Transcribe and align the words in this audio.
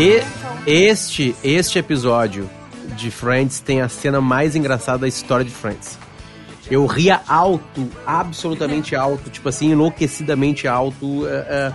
E 0.00 0.22
este, 0.66 1.36
este 1.44 1.78
episódio 1.78 2.48
de 2.96 3.10
Friends 3.10 3.60
tem 3.60 3.82
a 3.82 3.88
cena 3.90 4.18
mais 4.18 4.56
engraçada 4.56 5.00
da 5.00 5.08
história 5.08 5.44
de 5.44 5.50
Friends. 5.50 5.98
Eu 6.70 6.86
ria 6.86 7.20
alto, 7.28 7.86
absolutamente 8.06 8.96
alto, 8.96 9.28
tipo 9.28 9.50
assim, 9.50 9.72
enlouquecidamente 9.72 10.66
alto. 10.66 11.28
É, 11.28 11.32
é, 11.32 11.72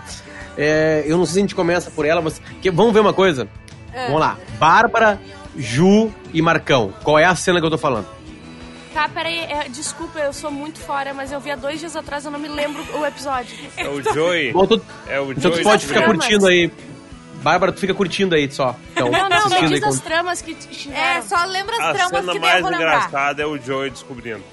é, 0.58 1.04
eu 1.05 1.20
não 1.20 1.26
sei 1.27 1.34
se 1.34 1.40
a 1.40 1.41
gente 1.41 1.54
começa 1.54 1.91
por 1.91 2.04
ela, 2.04 2.20
mas. 2.20 2.41
Que, 2.64 2.72
vamos 2.72 2.94
ver 2.94 3.02
uma 3.02 3.14
coisa? 3.14 3.48
É. 3.94 4.05
Vamos 4.08 4.22
lá. 4.22 4.39
Bárbara, 4.57 5.21
Ju 5.55 6.12
e 6.34 6.42
Marcão. 6.42 6.92
Qual 7.04 7.20
é 7.20 7.26
a 7.26 7.36
cena 7.36 7.60
que 7.60 7.66
eu 7.68 7.70
tô 7.70 7.78
falando? 7.78 8.07
Tá, 8.92 9.07
peraí, 9.07 9.38
é, 9.38 9.70
desculpa, 9.70 10.18
eu 10.18 10.34
sou 10.34 10.50
muito 10.50 10.80
fora, 10.80 11.14
mas 11.14 11.31
eu 11.31 11.39
vi 11.39 11.52
há 11.52 11.55
dois 11.55 11.80
dias 11.80 11.95
atrás, 11.95 12.26
eu 12.26 12.31
não 12.31 12.39
me 12.39 12.48
lembro 12.48 12.84
o 12.98 13.05
episódio. 13.05 13.55
É 13.78 13.88
o 13.88 14.02
Joey. 14.02 14.52
Bom, 14.52 14.66
tu, 14.66 14.81
É 15.08 15.20
o 15.20 15.31
então 15.31 15.52
tu 15.52 15.58
Joey 15.58 15.64
pode 15.64 15.86
ficar 15.86 16.05
curtindo 16.05 16.48
aí. 16.48 16.72
Bárbara, 17.45 17.72
tu 17.72 17.80
fica 17.80 17.94
curtindo 17.94 18.34
aí 18.34 18.49
só. 18.52 18.76
Então, 18.91 19.12
Não, 19.12 19.30
não, 19.30 19.38
assistindo 19.38 19.70
diz 19.70 19.84
aí 19.84 19.90
as 19.90 19.99
tramas 19.99 20.41
que 20.41 20.58
É, 20.91 21.22
só 21.22 21.45
lembra 21.45 21.76
as 21.76 21.81
A 21.81 21.94
tramas 21.94 22.09
cena 22.09 22.22
que 22.22 22.26
daí 22.26 22.36
eu 22.38 22.41
mais 22.41 22.62
vou 22.63 22.72
lembrar. 22.72 22.95
engraçada 22.98 23.44
é 23.44 23.45
o 23.45 23.55
Joey 23.62 23.91
descobrindo. 23.91 24.44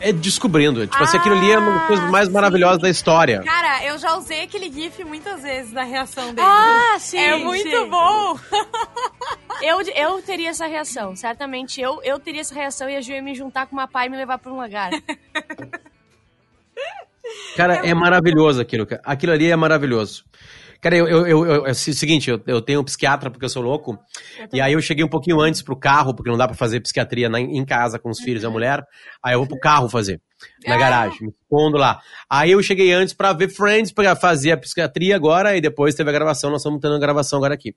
É 0.00 0.12
descobrindo. 0.12 0.84
Tipo 0.84 1.00
assim, 1.04 1.16
aquilo 1.16 1.36
ali 1.36 1.52
é 1.52 1.58
uma 1.58 1.74
das 1.78 1.86
coisas 1.86 2.10
mais 2.10 2.28
Ah, 2.28 2.32
maravilosas 2.32 2.78
sim. 2.78 2.82
da 2.82 2.90
história. 2.90 3.40
Cara, 3.44 3.84
eu 3.84 3.96
já 3.98 4.16
usei 4.16 4.42
aquele 4.42 4.68
GIF 4.72 5.04
muitas 5.04 5.42
vezes 5.42 5.70
da 5.72 5.84
reação 5.84 6.34
dele. 6.34 6.44
Ah, 6.44 6.96
sim. 6.98 7.18
é 7.18 7.36
muito 7.36 7.70
sim. 7.70 7.88
bom. 7.88 8.36
Eu, 9.62 9.80
eu 9.94 10.20
teria 10.22 10.50
essa 10.50 10.66
reação, 10.66 11.14
certamente. 11.14 11.80
Eu, 11.80 12.00
eu 12.02 12.18
teria 12.18 12.40
essa 12.40 12.52
reação 12.52 12.90
e 12.90 12.96
a 12.96 13.00
Ju 13.00 13.12
ia 13.12 13.22
me 13.22 13.32
juntar 13.32 13.66
com 13.66 13.76
uma 13.76 13.86
pai 13.86 14.06
e 14.06 14.10
me 14.10 14.16
levar 14.16 14.36
pra 14.38 14.50
um 14.52 14.60
lugar. 14.60 14.90
Cara, 17.56 17.76
é 17.86 17.94
maravilhoso 17.94 18.60
aquilo. 18.60 18.84
cara. 18.86 19.00
Aquilo 19.04 19.32
ali 19.32 19.48
é 19.50 19.54
maravilhoso. 19.54 20.24
Cara, 20.82 20.96
eu, 20.96 21.06
eu, 21.06 21.26
eu, 21.26 21.46
eu- 21.46 21.66
é 21.66 21.70
o 21.70 21.74
seguinte, 21.74 22.28
eu, 22.28 22.42
eu 22.44 22.60
tenho 22.60 22.80
um 22.80 22.84
psiquiatra 22.84 23.30
porque 23.30 23.44
eu 23.44 23.48
sou 23.48 23.62
louco. 23.62 23.96
E 24.52 24.60
aí 24.60 24.72
eu 24.72 24.82
cheguei 24.82 25.04
um 25.04 25.08
pouquinho 25.08 25.40
antes 25.40 25.62
pro 25.62 25.76
carro, 25.78 26.12
porque 26.12 26.28
não 26.28 26.36
dá 26.36 26.48
pra 26.48 26.56
fazer 26.56 26.80
psiquiatria 26.80 27.28
na- 27.28 27.40
em 27.40 27.64
casa 27.64 28.00
com 28.00 28.10
os 28.10 28.18
filhos 28.18 28.42
e 28.42 28.46
a 28.46 28.50
mulher. 28.50 28.82
Aí 29.22 29.34
eu 29.34 29.38
vou 29.38 29.46
pro 29.46 29.60
carro 29.60 29.88
fazer, 29.88 30.20
na 30.66 30.74
Ah. 30.74 30.78
garagem, 30.78 31.18
me 31.22 31.28
escondo 31.40 31.76
lá. 31.78 32.00
Aí 32.28 32.50
eu 32.50 32.60
cheguei 32.64 32.92
antes 32.92 33.14
pra 33.14 33.32
ver 33.32 33.48
Friends, 33.48 33.92
pra 33.92 34.16
fazer 34.16 34.50
a 34.52 34.56
psiquiatria 34.56 35.14
agora, 35.14 35.56
e 35.56 35.60
depois 35.60 35.94
teve 35.94 36.10
a 36.10 36.12
gravação, 36.12 36.50
nós 36.50 36.62
estamos 36.62 36.80
tendo 36.80 36.96
a 36.96 36.98
gravação 36.98 37.38
agora 37.38 37.54
aqui. 37.54 37.76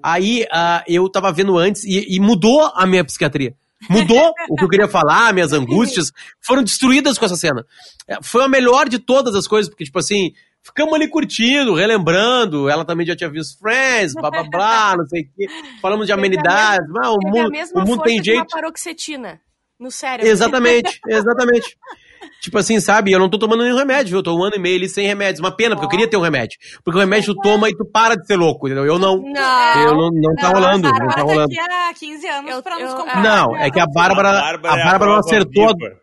Aí 0.00 0.46
ah, 0.52 0.84
eu 0.86 1.08
tava 1.10 1.32
vendo 1.32 1.58
antes 1.58 1.82
e, 1.82 2.06
e 2.16 2.20
mudou 2.20 2.70
a 2.74 2.86
minha 2.86 3.04
psiquiatria. 3.04 3.52
Mudou 3.90 4.32
o 4.48 4.54
que 4.54 4.64
eu 4.64 4.68
queria 4.68 4.86
falar, 4.88 5.34
minhas 5.34 5.52
angústias 5.52 6.12
foram 6.40 6.62
destruídas 6.62 7.18
com 7.18 7.24
essa 7.24 7.34
cena. 7.36 7.64
É, 8.06 8.16
Foi 8.22 8.44
a 8.44 8.48
melhor 8.48 8.88
de 8.88 9.00
todas 9.00 9.34
as 9.34 9.48
coisas, 9.48 9.68
porque, 9.68 9.84
tipo 9.84 9.98
assim, 9.98 10.30
ficamos 10.64 10.94
ali 10.94 11.08
curtindo, 11.08 11.74
relembrando. 11.74 12.68
Ela 12.68 12.84
também 12.84 13.06
já 13.06 13.14
tinha 13.14 13.30
visto 13.30 13.58
Friends, 13.58 14.14
blá 14.14 14.30
blá 14.30 14.44
blá, 14.44 14.94
não 14.98 15.06
sei 15.06 15.22
o 15.22 15.24
quê. 15.24 15.46
Falamos 15.80 16.06
de 16.06 16.12
Teve 16.12 16.20
a 16.20 16.26
amenidades. 16.26 16.86
mas 16.90 17.08
o 17.08 17.18
Teve 17.18 17.28
a 17.38 17.42
mundo, 17.42 17.50
mesma 17.52 17.76
o 17.82 17.84
mundo 17.86 17.96
força 17.96 18.04
tem 18.04 18.20
de 18.20 18.30
uma 18.30 18.36
jeito. 18.36 18.50
paroxetina 18.50 19.40
no 19.78 19.90
cérebro. 19.90 20.26
Exatamente, 20.30 21.00
exatamente. 21.08 21.76
Tipo 22.40 22.58
assim, 22.58 22.78
sabe? 22.80 23.10
Eu 23.12 23.18
não 23.18 23.28
tô 23.28 23.38
tomando 23.38 23.62
nenhum 23.62 23.76
remédio, 23.76 24.10
viu? 24.10 24.18
Eu 24.18 24.22
tô 24.22 24.38
um 24.38 24.42
ano 24.42 24.56
e 24.56 24.58
meio 24.58 24.76
ali 24.76 24.88
sem 24.88 25.06
remédios. 25.06 25.40
Uma 25.40 25.54
pena, 25.54 25.74
porque 25.74 25.86
eu 25.86 25.90
queria 25.90 26.08
ter 26.08 26.16
um 26.16 26.20
remédio. 26.22 26.58
Porque 26.82 26.96
o 26.98 27.00
remédio 27.00 27.34
tu 27.34 27.40
toma 27.40 27.68
e 27.70 27.76
tu 27.76 27.84
para 27.90 28.16
de 28.16 28.26
ser 28.26 28.36
louco, 28.36 28.66
entendeu? 28.66 28.84
Eu 28.86 28.98
não. 28.98 29.16
Não. 29.18 29.80
Eu 29.82 29.94
não, 29.94 30.10
não 30.12 30.34
tá 30.36 30.48
rolando, 30.48 30.88
não 30.90 31.08
tá 31.08 31.22
rolando. 31.22 31.48
daqui 31.54 31.58
a 31.60 31.92
15 31.94 32.26
anos 32.28 32.50
Eu- 32.50 32.62
pra 32.62 32.78
nos 32.78 32.94
comprar. 32.94 33.22
Não, 33.22 33.56
é 33.56 33.70
que 33.70 33.80
a 33.80 33.86
Bárbara, 33.86 34.30
a 34.30 34.50
é 34.52 34.54
a 34.54 34.58
Bárbara 34.58 34.92
não 34.92 34.98
prova 34.98 35.20
acertou, 35.20 35.74
viva. 35.78 35.96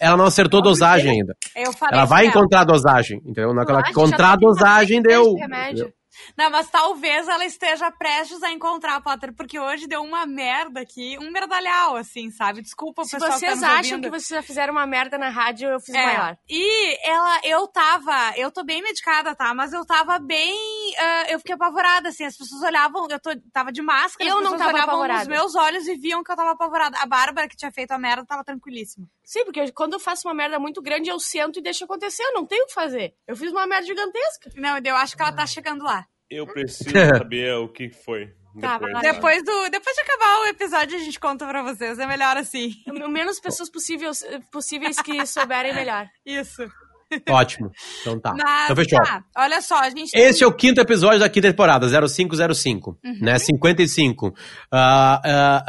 Ela 0.00 0.16
não 0.16 0.24
acertou 0.24 0.60
a 0.60 0.62
dosagem 0.62 1.10
ainda. 1.12 1.36
Eu 1.54 1.72
falei 1.72 1.94
Ela 1.98 2.04
vai 2.06 2.22
pra 2.24 2.30
ela. 2.32 2.38
encontrar 2.40 2.60
a 2.60 2.64
dosagem, 2.64 3.18
entendeu? 3.18 3.52
Na 3.54 3.62
hora 3.62 3.82
que 3.82 3.90
encontrar 3.90 4.28
a 4.28 4.32
tá 4.32 4.38
com 4.40 4.46
dosagem, 4.46 5.02
deu. 5.02 5.34
remédio. 5.34 5.92
Não, 6.36 6.50
mas 6.50 6.68
talvez 6.68 7.26
ela 7.28 7.44
esteja 7.46 7.90
prestes 7.90 8.42
a 8.42 8.52
encontrar, 8.52 9.00
Potter, 9.00 9.32
porque 9.34 9.58
hoje 9.58 9.86
deu 9.86 10.02
uma 10.02 10.26
merda 10.26 10.80
aqui, 10.80 11.16
um 11.18 11.30
merdalhal, 11.30 11.96
assim, 11.96 12.30
sabe? 12.30 12.60
Desculpa 12.60 13.04
Se 13.04 13.12
pessoal 13.12 13.32
vocês 13.38 13.54
que 13.54 13.60
tá 13.60 13.66
acham 13.78 13.96
ouvindo. 13.96 14.02
que 14.02 14.10
vocês 14.10 14.28
já 14.38 14.42
fizeram 14.42 14.72
uma 14.74 14.86
merda 14.86 15.16
na 15.16 15.30
rádio, 15.30 15.68
eu 15.70 15.80
fiz 15.80 15.94
É. 15.94 16.04
maior. 16.04 16.36
E 16.48 17.08
ela, 17.08 17.40
eu 17.44 17.66
tava, 17.68 18.32
eu 18.36 18.50
tô 18.50 18.62
bem 18.62 18.82
medicada, 18.82 19.34
tá? 19.34 19.54
Mas 19.54 19.72
eu 19.72 19.84
tava 19.86 20.18
bem, 20.18 20.54
ah, 20.98 21.24
eu 21.30 21.38
fiquei 21.38 21.54
apavorada, 21.54 22.10
assim, 22.10 22.24
as 22.24 22.36
pessoas 22.36 22.62
olhavam, 22.62 23.06
eu 23.08 23.18
tô, 23.18 23.30
tava 23.52 23.72
de 23.72 23.80
máscara, 23.80 24.28
Eu 24.28 24.38
as 24.38 24.42
não 24.44 24.52
pessoas 24.52 24.60
tava 24.60 24.72
olhavam 24.74 24.94
apavorada. 24.96 25.18
nos 25.20 25.28
meus 25.28 25.54
olhos 25.54 25.86
e 25.88 25.96
viam 25.96 26.22
que 26.22 26.30
eu 26.30 26.36
tava 26.36 26.50
apavorada. 26.50 26.98
A 27.00 27.06
Bárbara, 27.06 27.48
que 27.48 27.56
tinha 27.56 27.72
feito 27.72 27.92
a 27.92 27.98
merda, 27.98 28.26
tava 28.26 28.44
tranquilíssima. 28.44 29.06
Sim, 29.32 29.44
porque 29.44 29.60
eu- 29.60 29.72
quando 29.72 29.92
eu 29.92 30.00
faço 30.00 30.26
uma 30.26 30.34
merda 30.34 30.58
muito 30.58 30.82
grande, 30.82 31.08
eu 31.08 31.20
sento 31.20 31.60
e 31.60 31.62
deixo 31.62 31.84
acontecer. 31.84 32.20
Eu 32.24 32.32
não 32.34 32.44
tenho 32.44 32.64
o 32.64 32.66
que 32.66 32.74
fazer. 32.74 33.14
Eu 33.28 33.36
fiz 33.36 33.52
uma 33.52 33.64
merda 33.64 33.86
gigantesca. 33.86 34.50
Não, 34.56 34.76
eu 34.84 34.96
acho 34.96 35.14
que 35.16 35.22
ela 35.22 35.30
tá 35.32 35.46
chegando 35.46 35.84
lá. 35.84 36.04
Eu 36.28 36.48
preciso 36.48 36.90
saber 37.30 37.54
o 37.54 37.68
que 37.68 37.88
foi. 37.90 38.34
Tá, 38.60 38.72
depois, 38.76 38.92
tá? 38.92 39.00
Depois, 39.00 39.44
do, 39.44 39.68
depois 39.70 39.94
de 39.94 40.02
acabar 40.02 40.40
o 40.40 40.46
episódio, 40.48 40.96
a 40.96 41.00
gente 41.00 41.20
conta 41.20 41.46
pra 41.46 41.62
vocês. 41.62 42.00
É 42.00 42.06
melhor 42.08 42.36
assim. 42.36 42.72
O 42.88 43.06
menos 43.08 43.38
pessoas 43.38 43.70
possíveis, 43.70 44.24
possíveis 44.50 45.00
que 45.00 45.24
souberem 45.24 45.72
melhor. 45.72 46.08
Isso. 46.26 46.68
Ótimo. 47.28 47.70
Então 48.00 48.18
tá. 48.20 48.32
Mas, 48.36 48.64
então 48.70 48.76
fechou. 48.76 48.98
tá, 49.02 49.22
olha 49.36 49.60
só, 49.60 49.80
a 49.80 49.90
gente... 49.90 50.10
Esse 50.14 50.44
é 50.44 50.46
o 50.46 50.52
quinto 50.52 50.80
episódio 50.80 51.18
da 51.20 51.28
quinta 51.28 51.48
temporada, 51.48 51.86
0505, 52.08 52.98
Uhum. 53.04 53.18
né? 53.20 53.38
55. 53.38 54.32
Ah, 54.72 55.20
ah, 55.24 55.64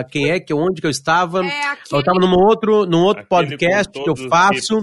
ah, 0.00 0.04
quem 0.10 0.30
é 0.30 0.40
que, 0.40 0.52
onde 0.54 0.80
que 0.80 0.86
eu 0.86 0.90
estava? 0.90 1.44
É 1.44 1.64
aquele- 1.66 2.00
Eu 2.00 2.02
tava 2.02 2.18
num 2.18 2.32
outro, 2.34 2.86
num 2.86 3.02
outro 3.02 3.22
Aquele 3.22 3.48
podcast 3.56 3.92
que 3.92 4.08
eu 4.10 4.16
faço, 4.28 4.78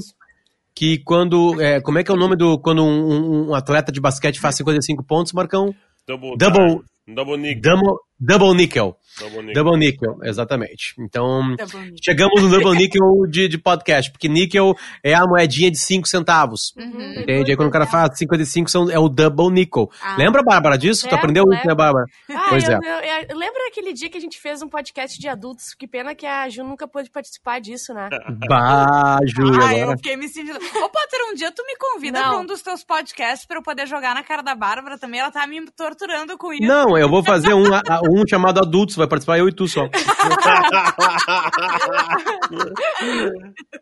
que 0.75 0.99
quando, 1.03 1.61
é, 1.61 1.81
como 1.81 1.99
é 1.99 2.03
que 2.03 2.11
é 2.11 2.13
o 2.13 2.17
nome 2.17 2.35
do, 2.35 2.57
quando 2.59 2.83
um, 2.83 2.87
um- 3.11 3.49
um 3.49 3.53
atleta 3.55 3.91
de 3.91 3.99
basquete 3.99 4.39
faz 4.39 4.55
55 4.55 5.03
pontos, 5.05 5.33
Marcão? 5.33 5.73
Double, 6.07 6.35
Double-. 6.37 6.81
Double 7.07 7.37
nick. 7.37 7.59
Double, 7.61 7.95
double 8.21 8.53
nickel. 8.55 8.95
Double 9.19 9.41
nick. 9.43 9.53
Double 9.53 9.77
nickel, 9.77 10.17
exatamente. 10.23 10.93
Então, 10.97 11.53
bom. 11.57 11.79
chegamos 12.01 12.41
no 12.41 12.49
double 12.49 12.77
nickel 12.77 13.27
de, 13.29 13.49
de 13.49 13.57
podcast, 13.57 14.09
porque 14.09 14.29
nickel 14.29 14.73
é 15.03 15.13
a 15.13 15.25
moedinha 15.27 15.69
de 15.69 15.77
5 15.77 16.07
centavos. 16.07 16.73
Uhum. 16.77 17.19
Entende? 17.19 17.51
Aí 17.51 17.57
quando 17.57 17.67
o 17.67 17.71
cara 17.71 17.85
faz 17.85 18.17
55 18.17 18.69
são, 18.71 18.89
é 18.89 18.97
o 18.97 19.09
double 19.09 19.49
nickel. 19.51 19.89
Ah. 20.01 20.15
Lembra, 20.17 20.41
Bárbara, 20.41 20.77
disso? 20.77 21.01
tu 21.01 21.11
Lembro, 21.11 21.17
aprendeu 21.19 21.43
isso, 21.53 21.67
né. 21.67 21.75
Bárbara? 21.75 22.05
Ah, 22.29 22.45
Pois 22.49 22.63
eu, 22.69 22.75
é. 22.75 22.77
eu- 22.77 23.27
eu- 23.31 23.37
lembra 23.37 23.67
aquele 23.67 23.91
dia 23.91 24.09
que 24.09 24.17
a 24.17 24.21
gente 24.21 24.39
fez 24.39 24.61
um 24.61 24.69
podcast 24.69 25.19
de 25.19 25.27
adultos? 25.27 25.73
Que 25.77 25.87
pena 25.87 26.15
que 26.15 26.25
a 26.25 26.47
Ju 26.47 26.63
nunca 26.63 26.87
pôde 26.87 27.09
participar 27.09 27.59
disso, 27.59 27.93
né? 27.93 28.07
Bah, 28.47 29.19
Júlia, 29.25 29.59
Ah, 29.65 29.73
eu 29.75 29.83
agora. 29.83 29.97
fiquei 29.97 30.15
me 30.15 30.27
sentindo. 30.29 30.55
Ô, 30.57 30.89
Potter, 30.89 31.19
um 31.31 31.35
dia 31.35 31.51
tu 31.51 31.63
me 31.65 31.75
convida 31.77 32.19
Não. 32.21 32.29
pra 32.29 32.39
um 32.39 32.45
dos 32.45 32.61
teus 32.61 32.83
podcasts 32.83 33.45
pra 33.45 33.57
eu 33.57 33.61
poder 33.63 33.87
jogar 33.87 34.15
na 34.15 34.23
cara 34.23 34.41
da 34.41 34.55
Bárbara 34.55 34.97
também. 34.97 35.19
Ela 35.19 35.31
tá 35.31 35.45
me 35.45 35.65
torturando 35.71 36.37
com 36.37 36.53
isso. 36.53 36.63
Não, 36.63 36.97
eu 36.97 37.09
vou 37.09 37.23
fazer 37.23 37.53
um, 37.53 37.73
a- 37.73 37.81
a- 37.87 37.99
um 38.11 38.27
chamado 38.27 38.59
adultos, 38.59 38.95
vai 38.95 39.07
participar 39.07 39.37
eu 39.39 39.47
e 39.47 39.53
tu 39.53 39.67
só. 39.67 39.87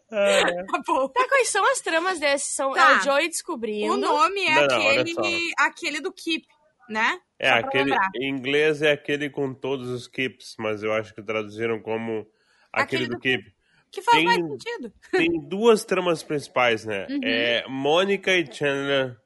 Tá 0.09 0.81
bom. 0.85 1.07
Tá, 1.09 1.27
quais 1.27 1.49
são 1.49 1.65
as 1.71 1.81
tramas 1.81 2.19
desses? 2.19 2.55
São 2.55 2.71
Tá. 2.73 2.91
é 2.91 2.97
o 2.97 3.01
Joey 3.03 3.27
descobrindo. 3.29 3.93
O 3.93 3.97
nome 3.97 4.41
é 4.41 4.55
Não, 4.55 4.67
não, 4.67 4.87
aquele, 4.87 5.13
só. 5.13 5.21
aquele 5.59 6.01
do 6.01 6.11
Keep, 6.11 6.45
né? 6.89 7.19
É, 7.39 7.49
aquele. 7.51 7.85
lembrar. 7.85 8.09
Em 8.15 8.29
inglês 8.29 8.81
é 8.81 8.91
aquele 8.91 9.29
com 9.29 9.53
todos 9.53 9.87
os 9.89 10.07
keeps, 10.07 10.55
mas 10.59 10.83
eu 10.83 10.91
acho 10.93 11.13
que 11.13 11.21
traduziram 11.21 11.79
como 11.79 12.27
aquele, 12.73 13.05
Aquele 13.05 13.07
do 13.07 13.13
do 13.15 13.19
keep. 13.19 13.43
Que 13.91 14.01
faz 14.01 14.17
Tem- 14.17 14.25
mais 14.25 14.39
sentido. 14.45 14.93
Tem 15.11 15.29
duas 15.47 15.83
tramas 15.83 16.21
principais, 16.21 16.85
né? 16.85 17.07
Uhum. 17.09 17.19
É 17.23 17.65
Mônica 17.67 18.31
e 18.31 18.45
Chandler 18.51 19.17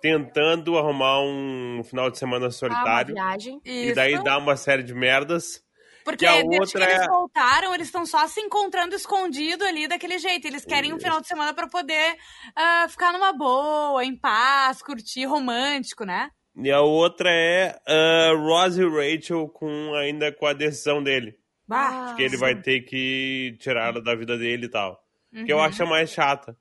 tentando 0.00 0.76
arrumar 0.78 1.20
um 1.20 1.82
final 1.84 2.10
de 2.10 2.18
semana 2.18 2.46
Ah, 2.46 2.48
uma 2.48 2.52
solitário. 2.52 3.14
viagem. 3.14 3.60
e 3.64 3.92
daí 3.92 4.14
Isso. 4.14 4.22
dá 4.24 4.38
uma 4.38 4.56
série 4.56 4.82
de 4.82 4.94
merdas. 4.94 5.62
Porque 6.04 6.24
a 6.26 6.32
desde 6.42 6.58
outra 6.60 6.86
que 6.86 6.92
eles 6.92 7.02
é- 7.02 7.08
voltaram, 7.08 7.74
eles 7.74 7.86
estão 7.88 8.06
só 8.06 8.26
se 8.26 8.40
encontrando 8.40 8.94
escondido 8.94 9.62
ali 9.64 9.86
daquele 9.86 10.18
jeito. 10.18 10.46
Eles 10.46 10.64
querem 10.64 10.92
um 10.94 10.98
final 10.98 11.20
de 11.20 11.26
semana 11.28 11.52
pra 11.52 11.68
poder 11.68 12.16
ah, 12.56 12.86
ficar 12.88 13.12
numa 13.12 13.32
boa, 13.32 14.02
em 14.04 14.16
paz, 14.16 14.82
curtir, 14.82 15.26
romântico, 15.26 16.04
né? 16.04 16.30
E 16.56 16.70
a 16.70 16.80
outra 16.80 17.30
é 17.30 17.78
ah, 17.86 18.32
Ross 18.34 18.76
e 18.78 18.84
Rachel 18.88 19.48
com 19.48 19.94
ainda 19.94 20.32
com 20.32 20.46
a 20.46 20.52
decisão 20.52 21.02
dele. 21.02 21.38
Bah. 21.68 22.14
que 22.16 22.22
ele 22.24 22.36
vai 22.36 22.56
ter 22.60 22.80
que 22.80 23.56
tirar 23.60 23.90
ela 23.90 24.02
da 24.02 24.12
vida 24.16 24.36
dele 24.36 24.66
e 24.66 24.68
tal. 24.68 24.98
Que 25.46 25.52
eu 25.52 25.58
Uhum. 25.58 25.62
acho 25.62 25.80
a 25.84 25.86
mais 25.86 26.10
chata. 26.10 26.50
É. 26.52 26.56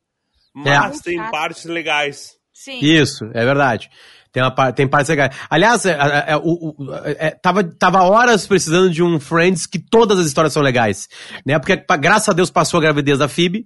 Mas 0.53 0.99
tem 1.01 1.17
Chata. 1.17 1.31
partes 1.31 1.65
legais. 1.65 2.37
Sim. 2.61 2.77
Isso, 2.81 3.23
é 3.33 3.45
verdade. 3.45 3.89
Tem, 4.33 4.43
uma, 4.43 4.71
tem 4.73 4.85
partes 4.87 5.09
legais. 5.09 5.35
Aliás, 5.49 5.85
é, 5.85 5.91
é, 5.93 6.33
é, 6.33 6.37
o- 6.37 6.75
o- 6.77 6.93
é, 7.05 7.31
tava, 7.31 7.63
tava 7.63 8.03
horas 8.03 8.45
precisando 8.45 8.89
de 8.89 9.01
um 9.01 9.17
Friends 9.19 9.65
que 9.65 9.79
todas 9.79 10.19
as 10.19 10.27
histórias 10.27 10.51
são 10.53 10.61
legais. 10.61 11.07
Né? 11.45 11.57
Porque, 11.57 11.77
graças 11.99 12.27
a 12.29 12.33
Deus, 12.33 12.51
passou 12.51 12.77
a 12.79 12.81
gravidez 12.81 13.17
da 13.17 13.27
Phoebe, 13.29 13.65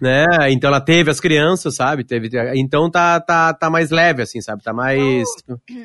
né? 0.00 0.26
Então 0.50 0.68
ela 0.68 0.80
teve 0.80 1.08
as 1.10 1.20
crianças, 1.20 1.76
sabe? 1.76 2.04
Teve, 2.04 2.28
então 2.56 2.90
tá, 2.90 3.20
tá, 3.20 3.54
tá 3.54 3.70
mais 3.70 3.90
leve, 3.90 4.22
assim, 4.22 4.40
sabe? 4.42 4.62
Tá 4.62 4.72
mais. 4.72 5.24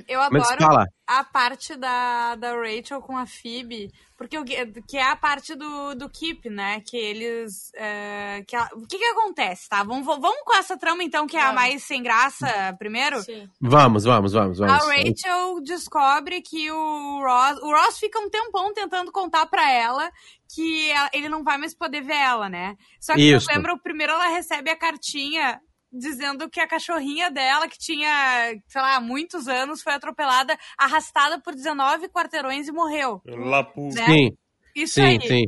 Eu 0.08 0.20
Como 0.26 0.38
é 0.38 0.42
que 0.42 0.48
se 0.48 0.54
adoro. 0.56 0.72
fala? 0.72 0.86
A 1.08 1.24
parte 1.24 1.76
da, 1.78 2.36
da 2.36 2.54
Rachel 2.54 3.02
com 3.02 3.16
a 3.18 3.26
Phoebe, 3.26 3.90
porque 4.18 4.38
o 4.38 4.44
que 4.44 4.98
é 4.98 5.04
a 5.10 5.16
parte 5.16 5.56
do, 5.56 5.96
do 5.96 6.10
Keep, 6.10 6.50
né? 6.50 6.82
Que 6.82 6.98
eles. 6.98 7.72
é, 7.76 8.44
que 8.48 8.56
ela- 8.56 8.70
o 8.74 8.86
que 8.86 8.98
que 8.98 9.06
acontece, 9.06 9.70
tá? 9.70 9.84
Vamos, 9.84 10.06
vamos 10.06 10.42
com 10.44 10.54
essa 10.56 10.76
trama, 10.78 11.04
então, 11.04 11.26
que 11.28 11.38
é 11.38 11.40
a 11.40 11.46
Vamos. 11.46 11.62
mais 11.62 11.84
sem 11.84 12.04
graça 12.04 12.76
primeiro? 12.78 13.22
Sim. 13.22 13.48
Vamos, 13.62 14.04
vamos, 14.04 14.34
vamos, 14.34 14.58
vamos. 14.58 14.74
A 14.74 14.78
Rachel 14.86 15.62
descobre 15.64 16.42
que 16.42 16.70
o 16.72 17.24
Ross. 17.24 17.58
O 17.62 17.72
Ross 17.72 18.00
fica 18.00 18.20
um 18.20 18.30
tempão 18.30 18.74
tentando 18.74 19.12
contar 19.12 19.46
pra 19.46 19.72
ela 19.72 20.12
que 20.54 20.90
ela- 20.90 21.10
ele 21.14 21.30
não 21.30 21.44
vai 21.44 21.58
mais 21.58 21.74
poder 21.76 22.02
ver 22.02 22.16
ela, 22.18 22.50
né? 22.50 22.76
Só 23.00 23.14
que 23.14 23.22
Isso. 23.22 23.50
eu 23.50 23.56
lembro, 23.56 23.78
primeiro 23.80 24.12
ela 24.14 24.28
recebe 24.28 24.70
a 24.72 24.76
cartinha 24.76 25.62
dizendo 25.98 26.50
que 26.50 26.60
a 26.60 26.68
cachorrinha 26.68 27.30
dela, 27.32 27.68
que 27.68 27.78
tinha, 27.78 28.54
sei 28.68 28.82
lá, 28.82 29.00
muitos 29.00 29.48
anos, 29.48 29.82
foi 29.82 29.94
atropelada, 29.94 30.58
arrastada 30.78 31.40
por 31.42 31.54
19 31.54 32.08
quarteirões 32.10 32.68
e 32.68 32.72
morreu. 32.72 33.22
Lapu. 33.26 33.88
Né? 33.94 34.06
Sim, 34.06 34.30
Isso 34.76 34.94
sim, 34.96 35.02
aí. 35.02 35.20
sim. 35.22 35.44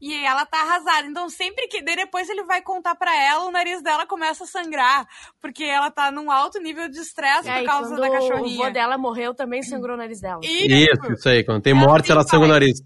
E 0.00 0.14
ela 0.24 0.44
tá 0.46 0.60
arrasada. 0.60 1.06
Então, 1.06 1.28
sempre 1.28 1.66
que. 1.68 1.82
Daí 1.82 1.96
depois 1.96 2.28
ele 2.28 2.44
vai 2.44 2.60
contar 2.62 2.94
pra 2.94 3.14
ela, 3.14 3.46
o 3.46 3.50
nariz 3.50 3.82
dela 3.82 4.06
começa 4.06 4.44
a 4.44 4.46
sangrar. 4.46 5.06
Porque 5.40 5.64
ela 5.64 5.90
tá 5.90 6.10
num 6.10 6.30
alto 6.30 6.60
nível 6.60 6.88
de 6.88 6.98
estresse 6.98 7.48
É, 7.48 7.58
por 7.60 7.66
causa 7.66 7.96
da 7.96 8.08
o 8.08 8.12
cachorrinha. 8.12 8.64
vô 8.66 8.70
dela 8.70 8.98
morreu, 8.98 9.34
também 9.34 9.62
sangrou 9.62 9.94
o 9.94 9.98
nariz 9.98 10.20
dela. 10.20 10.40
Isso, 10.42 11.12
isso 11.12 11.28
aí. 11.28 11.44
Quando 11.44 11.62
tem 11.62 11.72
Ela 11.72 11.80
morte, 11.86 12.06
tem 12.06 12.12
ela 12.14 12.24
sangra 12.24 12.46
o 12.46 12.50
nariz. 12.52 12.80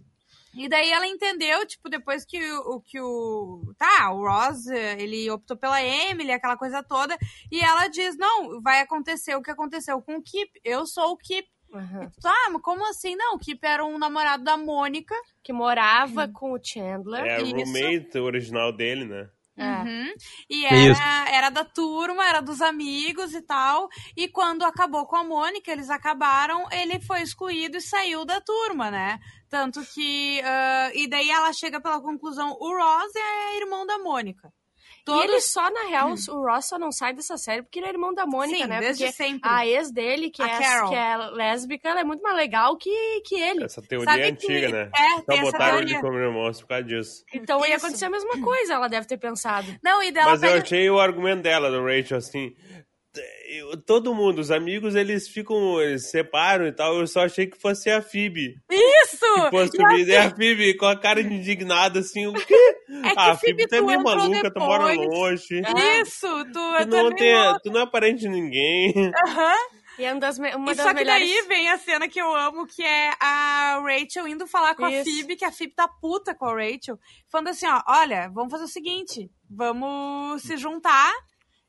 E 0.59 0.69
daí 0.69 0.91
ela 0.91 1.07
entendeu, 1.07 1.65
tipo, 1.67 1.89
depois 1.89 2.25
que 2.25 2.39
o, 2.43 2.77
o- 2.77 2.81
que 2.81 3.01
o. 3.01 3.73
Tá, 3.79 4.11
o 4.13 4.27
Ross, 4.27 4.67
ele 4.67 5.31
optou 5.31 5.57
pela 5.57 5.83
Emily, 5.83 6.33
aquela 6.33 6.57
coisa 6.57 6.83
toda. 6.83 7.17
E 7.51 7.61
ela 7.61 7.87
diz: 7.89 8.17
não, 8.19 8.61
vai 8.61 8.81
acontecer 8.81 9.35
o 9.37 9.43
que 9.43 9.51
aconteceu 9.51 10.01
com 10.03 10.17
o 10.17 10.23
Kip. 10.23 10.51
Eu 10.65 10.85
sou 10.87 11.13
o 11.13 11.17
Kip. 11.17 11.49
Uhum. 11.73 12.11
Tá, 12.23 12.49
mas 12.51 12.63
como 12.63 12.89
assim? 12.89 13.15
Não, 13.15 13.35
o 13.35 13.39
Kip 13.39 13.63
era 13.65 13.85
um 13.85 13.99
namorado 13.99 14.43
da 14.43 14.57
Mônica. 14.57 15.15
Que 15.43 15.53
morava 15.53 16.27
com 16.29 16.53
o 16.53 16.59
Chandler. 16.63 17.25
É 17.25 17.43
Isso. 17.43 17.55
roommate 17.55 18.19
original 18.19 18.73
dele, 18.73 19.05
né? 19.05 19.29
É. 19.59 19.83
Uhum. 19.83 20.15
E 20.49 20.65
Isso. 20.65 21.03
era, 21.03 21.31
era 21.31 21.51
da 21.51 21.65
turma, 21.65 22.25
era 22.29 22.41
dos 22.41 22.63
amigos 22.63 23.35
e 23.35 23.43
tal. 23.43 23.89
E 24.17 24.29
quando 24.29 24.63
acabou 24.63 25.05
com 25.07 25.17
a 25.17 25.25
Mônica, 25.25 25.71
eles 25.73 25.91
acabaram, 25.91 26.67
ele 26.71 27.01
foi 27.01 27.23
excluído 27.23 27.77
e 27.77 27.81
saiu 27.81 28.25
da 28.25 28.41
turma, 28.41 28.91
né? 28.91 29.19
Tanto 29.49 29.85
que. 29.93 30.41
ah, 30.45 30.91
e 30.95 31.09
daí 31.09 31.29
ela 31.29 31.53
chega 31.53 31.81
pela 31.81 32.01
conclusão: 32.01 32.57
o 32.61 32.77
Ross 32.77 33.13
é 33.17 33.61
irmão 33.61 33.85
da 33.85 33.99
Mônica. 33.99 34.53
E 35.09 35.19
ele 35.19 35.29
Todos. 35.29 35.45
só, 35.53 35.71
na 35.71 35.83
real, 35.89 36.11
o 36.31 36.47
Ross 36.47 36.67
só 36.67 36.79
não 36.79 36.93
sai 36.93 37.13
dessa 37.15 37.37
série 37.37 37.63
porque 37.63 37.79
ele 37.79 37.87
é 37.87 37.91
irmão 37.91 38.13
da 38.15 38.27
Mônica, 38.27 38.59
Sim, 38.59 38.67
né? 38.67 38.81
desde 38.81 39.05
Porque 39.05 39.17
sempre. 39.17 39.41
a 39.49 39.67
ex 39.67 39.91
dele, 39.91 40.31
que 40.31 40.43
A 40.43 40.47
é, 40.49 40.59
Carol. 40.59 40.89
que 40.91 40.95
é 40.95 41.17
lésbica, 41.33 41.89
ela 41.89 42.01
é 42.01 42.05
muito 42.05 42.23
mais 42.23 42.37
legal 42.37 42.77
que, 42.77 43.21
que 43.25 43.35
ele. 43.41 43.65
Essa 43.65 43.81
teoria 43.83 44.11
Sabe 44.11 44.23
é 44.23 44.33
que- 44.33 44.47
antiga, 44.53 44.69
né? 44.69 44.91
é, 44.95 45.15
essa 45.35 45.43
botaram 45.43 45.79
ele 45.81 45.99
como 46.01 46.19
irmãos 46.19 46.61
por 46.61 46.69
causa 46.69 46.85
disso. 46.85 47.25
Então 47.35 47.65
ia 47.67 47.77
acontecer 47.77 48.05
a 48.05 48.11
mesma 48.11 48.41
coisa, 48.41 48.75
ela 48.75 48.89
deve 48.89 49.07
ter 49.07 49.17
pensado. 49.19 49.67
Não, 49.83 50.03
e 50.03 50.11
dela 50.11 50.31
Mas 50.31 50.43
eu 50.43 50.49
pega- 50.51 50.63
achei 50.63 50.91
o 50.91 50.99
argumento 51.01 51.43
dela, 51.43 51.71
do 51.71 51.85
Rachel, 51.85 52.19
assim. 52.19 52.55
Eu- 53.49 53.77
todo 53.83 54.15
mundo, 54.15 54.39
os 54.41 54.51
amigos, 54.51 54.95
eles 54.95 55.29
ficam, 55.29 55.81
eles 55.81 56.05
se 56.05 56.11
separam 56.11 56.67
e 56.67 56.73
tal. 56.73 56.99
Eu 56.99 57.07
só 57.07 57.25
achei 57.25 57.47
que 57.47 57.61
fosse 57.61 57.91
a 57.91 58.01
Phoebe. 58.03 58.55
Isso! 58.71 59.19
Que 59.45 59.51
fosse 59.51 59.77
E 59.77 59.85
a. 59.85 59.99
E 59.99 60.17
a 60.17 60.31
Phoebe 60.35 60.75
com 60.77 60.87
a 60.87 60.97
cara 60.99 61.23
de 61.23 61.33
indignada, 61.33 62.01
assim, 62.01 62.27
o 62.27 62.33
quê? 62.33 62.55
É 62.89 63.13
que 63.13 63.19
ah, 63.19 63.23
a 63.27 63.31
a 63.33 63.37
Phoebe 63.37 63.65
Phoebe, 63.65 63.69
tu 63.69 63.75
é 63.75 63.79
tu 63.81 63.87
meio 63.87 64.03
maluca, 64.03 64.51
tu 64.51 64.61
mora 64.61 64.89
depois. 64.89 65.09
longe. 65.09 65.63
Isso, 66.01 66.27
tu, 66.47 66.53
Tu 66.53 66.85
tu 66.85 66.87
não, 66.89 67.09
é 67.09 67.15
tem, 67.15 67.35
tu 67.63 67.71
não 67.71 67.81
é 67.83 67.87
parente 67.87 68.21
de 68.21 68.29
ninguém. 68.31 68.95
Aham. 69.27 69.55
E 69.99 70.05
é 70.05 70.13
uma 70.13 70.21
das, 70.21 70.39
me- 70.39 70.55
uma 70.55 70.73
E 70.73 70.75
das 70.75 70.87
só 70.87 70.95
que 70.95 71.01
melhores... 71.05 71.29
daí 71.29 71.43
vem 71.49 71.69
a 71.69 71.77
cena 71.77 72.09
que 72.09 72.19
eu 72.21 72.35
amo, 72.35 72.67
que 72.67 72.83
é 72.83 73.11
a 73.21 73.79
Rachel 73.85 74.27
indo 74.27 74.47
falar 74.47 74.75
com 74.75 74.85
a 74.87 74.91
Isso. 74.91 75.05
Phoebe, 75.05 75.37
que 75.37 75.45
a 75.45 75.53
Phoebe 75.53 75.75
tá 75.75 75.87
puta 75.87 76.35
com 76.35 76.47
a 76.47 76.55
Rachel, 76.55 76.99
falando 77.31 77.49
assim, 77.49 77.67
ó, 77.67 77.83
olha, 77.87 78.31
vamos 78.33 78.51
fazer 78.51 78.65
o 78.65 78.69
seguinte, 78.69 79.29
vamos 79.51 80.41
se 80.43 80.57
juntar 80.57 81.13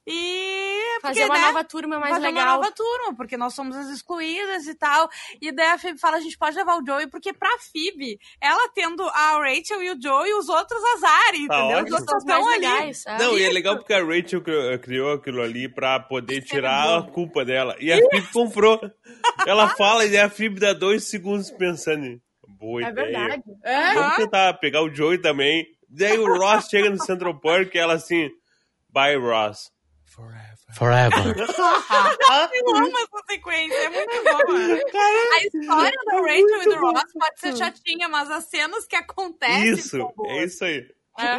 e... 0.10 0.80
Fazer 1.02 1.22
porque, 1.22 1.32
uma 1.32 1.40
né, 1.40 1.46
nova 1.54 1.64
turma 1.64 1.98
mais 2.00 2.14
fazer 2.16 2.28
legal. 2.28 2.44
uma 2.44 2.54
nova 2.58 2.72
turma, 2.74 3.16
porque 3.16 3.38
nós 3.38 3.54
somos 3.54 3.74
as 3.78 3.88
excluídas 3.88 4.68
e 4.68 4.76
tal. 4.76 5.10
E 5.42 5.50
daí 5.50 5.68
a 5.68 5.78
Phoebe 5.78 5.98
fala, 5.98 6.18
a 6.18 6.20
gente 6.20 6.38
pode 6.38 6.58
levar 6.58 6.76
o 6.78 6.86
Joey, 6.86 7.08
porque 7.08 7.32
pra 7.32 7.50
Phoebe, 7.72 8.20
ela 8.42 8.68
tendo 8.76 9.04
a 9.04 9.38
Rachel 9.40 9.82
e 9.82 9.92
o 9.92 10.02
Joey, 10.02 10.34
os 10.34 10.50
outros 10.50 10.84
azarem, 10.96 11.48
Tá 11.48 11.58
entendeu? 11.60 11.78
ótimo. 11.78 11.96
Os 11.96 12.02
outros 12.02 12.18
estão 12.24 12.50
ali. 12.50 12.60
legais. 12.60 13.06
é. 13.08 13.18
Não, 13.18 13.38
e 13.38 13.44
é 13.44 13.50
legal 13.50 13.78
porque 13.78 13.94
a 13.94 14.04
Rachel 14.04 14.42
cri- 14.42 14.80
criou 14.80 15.14
aquilo 15.14 15.42
ali 15.42 15.70
pra 15.70 16.02
poder 16.02 16.40
é 16.40 16.42
tirar 16.42 16.98
a 16.98 17.02
culpa 17.04 17.46
dela. 17.46 17.78
E 17.80 17.94
a 17.94 17.96
Phoebe 17.96 18.28
comprou. 18.34 18.82
Ela 19.48 19.70
fala 19.78 20.06
e 20.06 20.18
a 20.18 20.30
Phoebe 20.30 20.60
dá 20.60 20.74
dois 20.74 21.06
segundos 21.06 21.50
pensando. 21.50 22.06
em, 22.06 22.22
Boa 22.46 22.84
É 22.84 22.90
ideia. 22.90 23.06
verdade. 23.30 23.44
Vamos 23.96 24.16
tentar 24.18 24.54
pegar 24.56 24.82
o 24.82 24.94
Joey 24.94 25.18
também. 25.18 25.66
Daí 25.88 26.20
o 26.20 26.26
Ross 26.38 26.68
chega 26.70 26.90
no 26.90 27.02
Central 27.02 27.40
Park 27.40 27.74
e 27.74 27.78
ela 27.78 27.94
assim, 27.94 28.30
bye 28.90 29.16
Ross. 29.16 29.72
Forever. 30.76 31.36
Eu 32.54 32.76
amo 32.76 32.88
essa 32.88 33.24
sequência, 33.28 33.76
é 33.78 33.90
muito 33.90 34.24
boa. 34.24 34.80
A 35.34 35.44
história 35.44 36.00
da 36.06 36.16
Rachel 36.22 36.62
e 36.62 36.66
do 36.66 36.76
Ross 36.80 37.04
pode 37.14 37.40
ser 37.40 37.58
chatinha, 37.58 38.08
mas 38.08 38.30
as 38.30 38.46
cenas 38.46 38.86
que 38.86 38.96
acontecem 38.96 39.72
Isso, 39.74 39.98
é 40.26 40.44
isso 40.46 40.64
aí. 40.64 40.86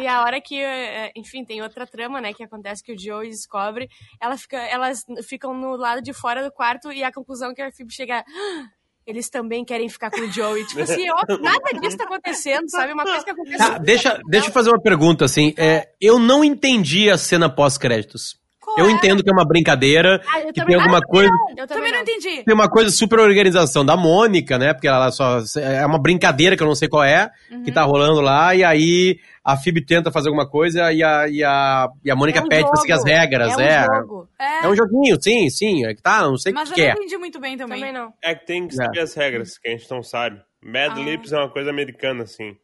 E 0.01 0.05
a 0.07 0.21
hora 0.21 0.39
que, 0.39 0.61
eh, 0.61 1.11
enfim, 1.15 1.43
tem 1.43 1.61
outra 1.61 1.87
trama, 1.87 2.21
né, 2.21 2.33
que 2.33 2.43
acontece 2.43 2.83
que 2.83 2.93
o 2.93 2.99
Joey 2.99 3.29
descobre, 3.29 3.89
ela 4.21 4.37
fica, 4.37 4.57
elas 4.57 5.03
ficam 5.27 5.55
no 5.55 5.75
lado 5.75 6.01
de 6.03 6.13
fora 6.13 6.43
do 6.43 6.51
quarto 6.51 6.91
e 6.91 7.03
a 7.03 7.11
conclusão 7.11 7.53
que 7.53 7.61
a 7.63 7.71
Phoebe 7.71 7.91
chega 7.91 8.17
é, 8.17 8.19
"Ah, 8.19 8.65
eles 9.07 9.29
também 9.29 9.65
querem 9.65 9.89
ficar 9.89 10.11
com 10.11 10.21
o 10.21 10.31
Joey. 10.31 10.67
Tipo 10.67 10.81
assim, 10.81 11.09
ó, 11.09 11.17
nada 11.41 11.79
disso 11.79 11.97
tá 11.97 12.03
acontecendo, 12.03 12.69
sabe? 12.69 12.93
Uma 12.93 13.03
coisa 13.03 13.23
que 13.23 13.31
acontece. 13.31 13.57
Tá, 13.57 13.77
deixa, 13.79 14.21
deixa 14.27 14.49
eu 14.49 14.53
fazer 14.53 14.69
uma 14.69 14.81
pergunta, 14.81 15.25
assim. 15.25 15.55
É, 15.57 15.89
eu 15.99 16.19
não 16.19 16.43
entendi 16.43 17.09
a 17.09 17.17
cena 17.17 17.49
pós-créditos. 17.49 18.39
Eu 18.77 18.85
é? 18.87 18.91
entendo 18.91 19.23
que 19.23 19.29
é 19.29 19.33
uma 19.33 19.45
brincadeira, 19.45 20.21
Ah, 20.27 20.39
eu 20.39 20.47
que 20.47 20.53
também- 20.53 20.67
tem 20.67 20.75
alguma 20.75 20.97
Ah, 20.99 21.05
coisa... 21.05 21.31
Eu 21.57 21.67
Também 21.67 21.91
não 21.91 21.99
entendi. 22.01 22.43
Tem 22.43 22.53
uma 22.53 22.69
coisa 22.69 22.89
super 22.91 23.19
organização 23.19 23.85
da 23.85 23.95
Mônica, 23.97 24.57
né? 24.57 24.73
Porque 24.73 24.87
ela 24.87 25.11
só. 25.11 25.39
É 25.59 25.85
uma 25.85 25.99
brincadeira 25.99 26.55
que 26.55 26.63
eu 26.63 26.67
não 26.67 26.75
sei 26.75 26.87
qual 26.87 27.03
é, 27.03 27.29
Uhum. 27.51 27.63
que 27.63 27.71
tá 27.71 27.83
rolando 27.83 28.21
lá, 28.21 28.55
e 28.55 28.63
aí 28.63 29.19
a 29.43 29.57
Phoebe 29.57 29.85
tenta 29.85 30.11
fazer 30.11 30.29
alguma 30.29 30.47
coisa 30.49 30.91
e 30.93 31.03
a, 31.03 31.27
e 31.27 31.43
a, 31.43 31.87
e 32.03 32.11
a 32.11 32.15
Mônica 32.15 32.39
É 32.39 32.43
um 32.43 32.47
pede 32.47 32.69
pra 32.69 32.75
seguir 32.77 32.93
as 32.93 32.99
jogo. 32.99 33.09
regras. 33.11 33.57
É 33.59 33.63
É, 33.73 33.81
um 33.81 33.95
jogo. 34.01 34.27
É, 34.39 34.65
é 34.65 34.67
um 34.69 34.75
joguinho, 34.75 35.21
sim, 35.21 35.49
sim. 35.49 35.85
É 35.85 35.93
que 35.93 36.01
tá, 36.01 36.21
não 36.21 36.37
sei 36.37 36.51
o 36.51 36.55
mas 36.55 36.71
que, 36.71 36.73
eu 36.73 36.75
que 36.75 36.81
não 36.83 36.89
é. 36.89 36.93
entendi 36.93 37.17
muito 37.17 37.39
bem 37.39 37.57
também. 37.57 37.79
Também 37.79 37.93
não. 37.93 38.13
É 38.23 38.33
que 38.35 38.45
tem 38.45 38.67
que 38.67 38.75
seguir 38.75 38.99
as 38.99 39.13
regras, 39.13 39.57
que 39.57 39.67
a 39.67 39.71
gente 39.71 39.89
não 39.91 40.01
sabe. 40.03 40.39
Mad 40.63 40.91
Ah. 40.95 40.99
Lips 40.99 41.31
é 41.33 41.37
uma 41.37 41.49
coisa 41.49 41.69
americana, 41.69 42.23
assim. 42.23 42.55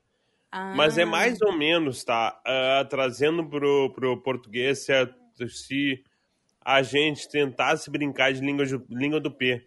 Ah. 0.51 0.73
Mas 0.75 0.97
é 0.97 1.03
mais 1.05 1.41
ou 1.41 1.51
menos, 1.57 2.03
tá? 2.03 2.33
ah, 2.45 2.85
trazendo 2.89 3.43
pro, 3.45 3.91
pro 3.93 4.21
português 4.21 4.87
a, 4.89 5.09
se 5.47 6.01
a 6.63 6.81
gente 6.81 7.29
tentasse 7.29 7.89
brincar 7.91 8.31
de 8.33 8.41
língua, 8.41 8.65
língua 8.89 9.19
do 9.19 9.31
P. 9.31 9.65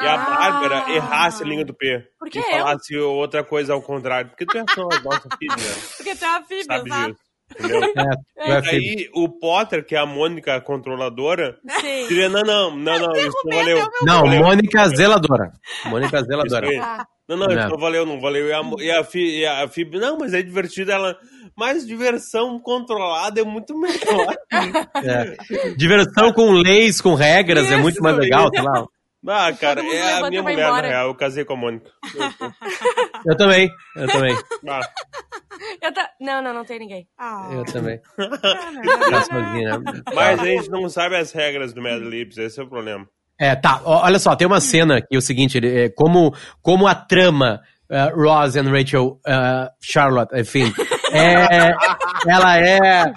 E 0.00 0.06
a 0.06 0.14
Ah. 0.14 0.16
Bárbara 0.60 0.92
errasse 0.92 1.42
a 1.42 1.46
língua 1.46 1.64
do 1.64 1.74
P. 1.74 2.06
Por 2.18 2.30
que 2.30 2.38
e 2.38 2.42
eu? 2.42 2.50
falasse 2.58 2.96
outra 2.96 3.42
coisa 3.42 3.72
ao 3.72 3.82
contrário. 3.82 4.30
Porque 4.30 4.46
tu 4.46 4.56
é 4.58 4.64
só 4.72 4.82
a 4.92 5.00
nossa 5.00 5.28
filha, 5.38 5.54
Porque 5.96 6.14
tem 6.14 6.28
uma 6.28 6.42
Phoebe, 6.44 6.64
sabe 6.64 6.88
exato. 6.88 7.12
disso. 7.12 7.28
É, 7.56 7.62
tu 7.62 7.94
é 8.36 8.52
a. 8.52 8.60
Aí 8.70 9.10
o 9.14 9.28
Potter, 9.28 9.84
que 9.84 9.96
é 9.96 9.98
a 9.98 10.04
Mônica 10.06 10.60
controladora, 10.60 11.58
Sim. 11.80 12.06
diria: 12.06 12.28
não, 12.28 12.42
não, 12.42 12.76
não, 12.76 12.98
não, 12.98 13.16
isso 13.16 13.32
não 13.44 13.56
valeu. 13.56 13.88
Não, 14.02 14.20
valeu. 14.20 14.42
Mônica 14.42 14.88
Zeladora. 14.90 15.52
Mônica 15.86 16.22
Zeladora. 16.22 16.68
Ah, 16.80 17.06
Não, 17.26 17.36
não, 17.38 17.46
isso 17.48 17.68
Não. 17.70 17.78
valeu, 17.78 18.04
não 18.06 18.20
valeu. 18.20 18.48
E 18.48 18.52
a, 18.52 18.60
e 18.78 18.90
a, 18.90 19.04
e 19.14 19.46
a 19.46 19.68
Phoebe, 19.68 19.98
não, 19.98 20.18
mas 20.18 20.32
é 20.34 20.42
divertido. 20.42 20.92
Ela, 20.92 21.18
mas 21.58 21.84
diversão 21.84 22.60
controlada 22.60 23.40
é 23.40 23.44
muito 23.44 23.76
melhor. 23.76 24.36
É. 25.02 25.74
Diversão 25.74 26.32
com 26.32 26.52
leis, 26.52 27.00
com 27.00 27.14
regras, 27.14 27.68
é 27.68 27.76
muito 27.76 27.94
Isso, 27.94 28.02
mais 28.02 28.16
legal, 28.16 28.48
sei 28.54 28.62
lá. 28.62 28.86
Ah, 29.26 29.52
cara, 29.52 29.84
é 29.84 30.12
a 30.12 30.30
minha 30.30 30.40
mulher, 30.40 30.70
na 30.70 30.80
real. 30.80 31.08
Eu 31.08 31.14
casei 31.16 31.44
com 31.44 31.54
a 31.54 31.56
Mônica. 31.56 31.90
Eu 33.26 33.36
também, 33.36 33.68
eu 33.96 34.06
também, 34.06 34.38
Ah, 34.68 34.80
eu 35.82 35.92
tá... 35.92 36.08
Não, 36.20 36.40
não, 36.40 36.54
não 36.54 36.64
tem 36.64 36.78
ninguém. 36.78 37.08
Ah, 37.18 37.50
eu 37.52 37.64
também. 37.64 38.00
mas 40.14 40.38
a 40.38 40.44
gente 40.44 40.70
não 40.70 40.88
sabe 40.88 41.16
as 41.16 41.32
regras 41.32 41.72
do 41.72 41.82
Mad 41.82 42.00
Libs, 42.00 42.38
esse 42.38 42.60
é 42.60 42.62
o 42.62 42.68
problema. 42.68 43.08
É, 43.40 43.56
tá. 43.56 43.80
Olha 43.84 44.20
só, 44.20 44.36
tem 44.36 44.46
uma 44.46 44.60
cena 44.60 45.00
que 45.00 45.16
é 45.16 45.18
o 45.18 45.22
seguinte, 45.22 45.58
é, 45.58 45.88
como, 45.88 46.32
como 46.62 46.86
a 46.86 46.94
trama 46.94 47.60
uh, 47.90 48.16
Ross 48.16 48.56
and 48.56 48.70
Rachel, 48.70 49.20
uh, 49.26 49.68
Charlotte, 49.80 50.38
enfim, 50.38 50.72
é, 51.12 51.74
ela 52.26 52.58
é, 52.58 53.12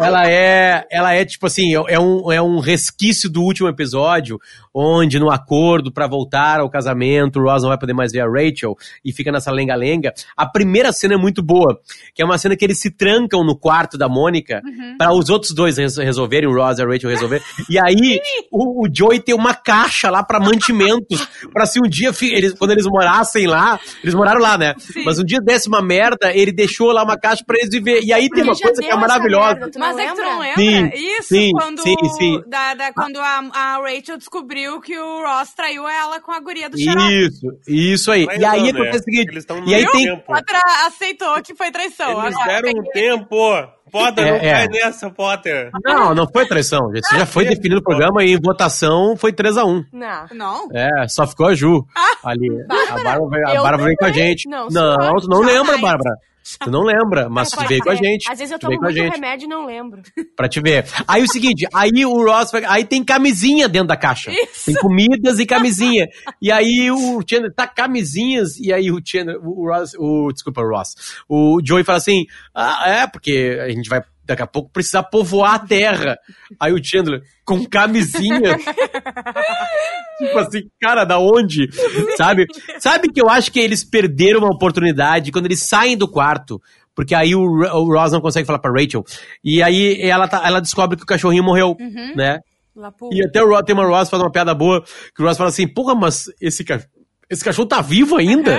ela 0.00 0.28
é, 0.30 0.86
ela 0.90 1.12
é 1.14 1.24
tipo 1.24 1.46
assim, 1.46 1.74
é 1.74 1.98
um, 1.98 2.32
é 2.32 2.40
um 2.42 2.58
resquício 2.58 3.30
do 3.30 3.42
último 3.42 3.68
episódio, 3.68 4.38
onde 4.74 5.18
no 5.18 5.30
acordo 5.30 5.92
pra 5.92 6.06
voltar 6.06 6.60
ao 6.60 6.68
casamento, 6.70 7.38
o 7.38 7.42
Ross 7.42 7.62
não 7.62 7.70
vai 7.70 7.78
poder 7.78 7.92
mais 7.94 8.12
ver 8.12 8.20
a 8.20 8.26
Rachel 8.26 8.76
e 9.04 9.12
fica 9.12 9.32
nessa 9.32 9.50
lenga-lenga. 9.50 10.12
A 10.36 10.46
primeira 10.46 10.92
cena 10.92 11.14
é 11.14 11.16
muito 11.16 11.42
boa, 11.42 11.78
que 12.14 12.22
é 12.22 12.24
uma 12.24 12.38
cena 12.38 12.56
que 12.56 12.64
eles 12.64 12.80
se 12.80 12.90
trancam 12.90 13.42
no 13.44 13.56
quarto 13.56 13.96
da 13.96 14.08
Mônica 14.08 14.60
pra 14.98 15.12
os 15.12 15.28
outros 15.30 15.52
dois 15.52 15.78
res- 15.78 15.96
resolverem, 15.96 16.48
o 16.48 16.54
Ross 16.54 16.78
e 16.78 16.82
a 16.82 16.86
Rachel 16.86 17.10
resolver. 17.10 17.42
E 17.70 17.78
aí 17.78 18.20
o, 18.50 18.84
o 18.84 18.88
Joey 18.92 19.20
tem 19.20 19.34
uma 19.34 19.54
caixa 19.54 20.10
lá 20.10 20.22
pra 20.22 20.38
mantimentos, 20.40 21.26
pra 21.52 21.64
se 21.66 21.78
um 21.80 21.88
dia 21.88 22.10
eles, 22.22 22.52
quando 22.54 22.72
eles 22.72 22.86
morassem 22.86 23.46
lá, 23.46 23.78
eles 24.02 24.14
moraram 24.14 24.40
lá, 24.40 24.58
né? 24.58 24.74
Mas 25.04 25.18
um 25.18 25.24
dia 25.24 25.40
desse 25.40 25.68
uma 25.68 25.80
merda, 25.82 26.32
ele 26.34 26.52
deixou 26.52 26.92
lá 26.92 27.02
uma 27.02 27.16
caixa 27.18 27.42
pra 27.46 27.56
eles 27.58 27.70
viver. 27.70 28.00
E 28.02 28.12
aí 28.12 28.28
tem 28.28 28.42
uma 28.44 28.54
coisa 28.54 28.80
que 28.82 28.88
é 28.88 28.94
maravilhosa. 29.00 29.54
Tu 29.76 29.80
não 29.80 29.86
Mas 29.88 29.98
é 29.98 30.06
que 30.08 30.14
tu 30.14 30.22
não 30.22 30.38
lembra? 30.38 30.62
lembra? 30.62 30.96
Sim, 30.96 31.02
Isso, 31.18 31.28
sim, 31.28 31.50
quando, 31.52 31.82
sim, 31.82 31.94
sim. 32.18 32.42
Da, 32.46 32.74
da- 32.74 32.92
quando 32.92 33.18
a, 33.20 33.42
a 33.52 33.78
Rachel 33.78 34.16
descobriu 34.18 34.80
que 34.80 34.98
o 34.98 35.22
Ross 35.26 35.52
traiu 35.54 35.86
ela 35.88 36.20
com 36.20 36.32
a 36.32 36.40
guria 36.40 36.68
do 36.70 36.78
xarope. 36.78 37.26
Isso, 37.26 37.46
isso 37.68 38.10
aí. 38.10 38.26
Mas 38.26 38.40
e 38.40 38.44
aí 38.44 38.58
não, 38.58 38.64
né? 38.64 38.70
acontece 38.70 38.98
o 38.98 39.02
seguinte, 39.04 39.30
Eles 39.30 39.42
estão 39.42 39.64
e 39.64 39.74
aí 39.74 39.84
no 39.84 39.92
tem, 39.92 40.04
tempo. 40.06 40.22
Potter 40.26 40.60
aceitou 40.86 41.42
que 41.42 41.54
foi 41.54 41.70
traição. 41.70 42.22
Eles 42.24 42.34
Agora, 42.36 42.62
deram 42.62 42.80
um 42.80 42.84
tempo. 42.92 43.76
Potter, 43.90 44.26
É, 44.26 44.30
não 44.30 44.36
é. 44.38 44.40
cai 44.52 44.68
nessa, 44.68 45.10
Potter. 45.10 45.70
Não, 45.84 46.12
não 46.12 46.26
foi 46.28 46.44
traição, 46.46 46.92
gente. 46.92 47.04
Isso 47.04 47.16
já 47.16 47.24
foi 47.24 47.44
definido 47.44 47.76
no 47.76 47.82
programa 47.82 48.24
e 48.24 48.32
em 48.32 48.40
votação 48.40 49.16
foi 49.16 49.32
3x1. 49.32 49.84
Não. 49.92 50.26
Não? 50.32 50.68
É, 50.74 51.06
só 51.08 51.24
ficou 51.26 51.46
a 51.46 51.54
Ju 51.54 51.86
ali. 52.24 52.48
a 52.68 52.94
Bárbara, 52.94 53.20
veio- 53.30 53.48
a 53.48 53.62
Bárbara 53.62 53.84
veio 53.84 53.96
com 53.96 54.04
a 54.06 54.10
gente. 54.12 54.48
Não, 54.48 54.66
Não, 54.68 55.14
tu 55.20 55.28
não 55.28 55.40
lembra, 55.40 55.78
Bárbara. 55.78 56.16
Tu 56.62 56.70
não 56.70 56.82
lembra, 56.82 57.28
mas 57.28 57.50
tu 57.50 57.66
veio 57.66 57.80
com 57.82 57.90
a 57.90 57.94
gente. 57.94 58.30
Às 58.30 58.38
vezes 58.38 58.52
eu 58.52 58.58
tomo 58.58 58.76
muito 58.78 58.92
gente. 58.94 59.12
remédio 59.12 59.46
e 59.46 59.48
não 59.48 59.66
lembro. 59.66 60.02
Pra 60.36 60.48
te 60.48 60.60
ver. 60.60 60.86
Aí 61.06 61.22
o 61.22 61.28
seguinte, 61.28 61.66
aí 61.74 62.04
o 62.04 62.24
Ross, 62.24 62.54
aí 62.54 62.84
tem 62.84 63.04
camisinha 63.04 63.68
dentro 63.68 63.88
da 63.88 63.96
caixa. 63.96 64.30
Isso. 64.32 64.66
Tem 64.66 64.74
comidas 64.74 65.38
e 65.38 65.46
camisinha. 65.46 66.06
E 66.40 66.52
aí 66.52 66.90
o 66.90 67.20
Chandler 67.26 67.52
tá 67.54 67.66
camisinhas, 67.66 68.58
e 68.58 68.72
aí 68.72 68.90
o 68.90 69.00
Chandler, 69.04 69.38
o 69.42 69.68
Ross, 69.68 69.94
o, 69.98 70.30
desculpa, 70.32 70.60
o 70.60 70.68
Ross, 70.68 70.94
o 71.28 71.60
Joey 71.64 71.82
fala 71.82 71.98
assim, 71.98 72.24
ah, 72.54 72.84
é, 72.86 73.06
porque 73.06 73.58
a 73.60 73.68
gente 73.70 73.88
vai 73.88 74.00
daqui 74.26 74.42
a 74.42 74.46
pouco 74.46 74.70
precisar 74.70 75.04
povoar 75.04 75.54
a 75.54 75.58
terra. 75.58 76.18
Aí 76.60 76.72
o 76.72 76.82
Chandler, 76.84 77.22
com 77.44 77.64
camisinha. 77.64 78.58
tipo 80.18 80.38
assim, 80.38 80.62
cara, 80.80 81.04
da 81.04 81.18
onde? 81.18 81.68
Sabe? 82.16 82.46
Sabe 82.78 83.08
que 83.08 83.20
eu 83.20 83.28
acho 83.28 83.50
que 83.52 83.60
eles 83.60 83.84
perderam 83.84 84.40
uma 84.40 84.54
oportunidade 84.54 85.30
quando 85.32 85.46
eles 85.46 85.62
saem 85.62 85.96
do 85.96 86.08
quarto. 86.08 86.60
Porque 86.94 87.14
aí 87.14 87.34
o, 87.34 87.42
o 87.42 87.92
Ross 87.92 88.12
não 88.12 88.22
consegue 88.22 88.46
falar 88.46 88.58
pra 88.58 88.70
Rachel. 88.72 89.04
E 89.44 89.62
aí 89.62 90.00
ela, 90.00 90.26
tá- 90.26 90.42
ela 90.46 90.60
descobre 90.60 90.96
que 90.96 91.02
o 91.02 91.06
cachorrinho 91.06 91.44
morreu, 91.44 91.76
né? 92.16 92.40
Lá 92.74 92.90
pro... 92.90 93.10
E 93.12 93.22
até 93.22 93.42
o 93.42 93.48
Ross, 93.48 93.62
tem 93.66 93.74
uma 93.74 93.84
Ross 93.86 94.08
faz 94.08 94.22
uma 94.22 94.30
piada 94.32 94.54
boa, 94.54 94.82
que 95.14 95.22
o 95.22 95.26
Ross 95.26 95.36
fala 95.36 95.50
assim, 95.50 95.68
porra, 95.68 95.94
mas 95.94 96.24
esse, 96.40 96.64
ca- 96.64 96.80
esse 97.28 97.44
cachorro 97.44 97.68
tá 97.68 97.82
vivo 97.82 98.16
ainda? 98.16 98.58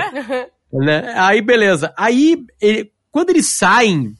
né? 0.72 1.14
Aí, 1.16 1.42
beleza. 1.42 1.92
Aí, 1.96 2.36
ele- 2.60 2.92
quando 3.10 3.30
eles 3.30 3.46
saem, 3.48 4.12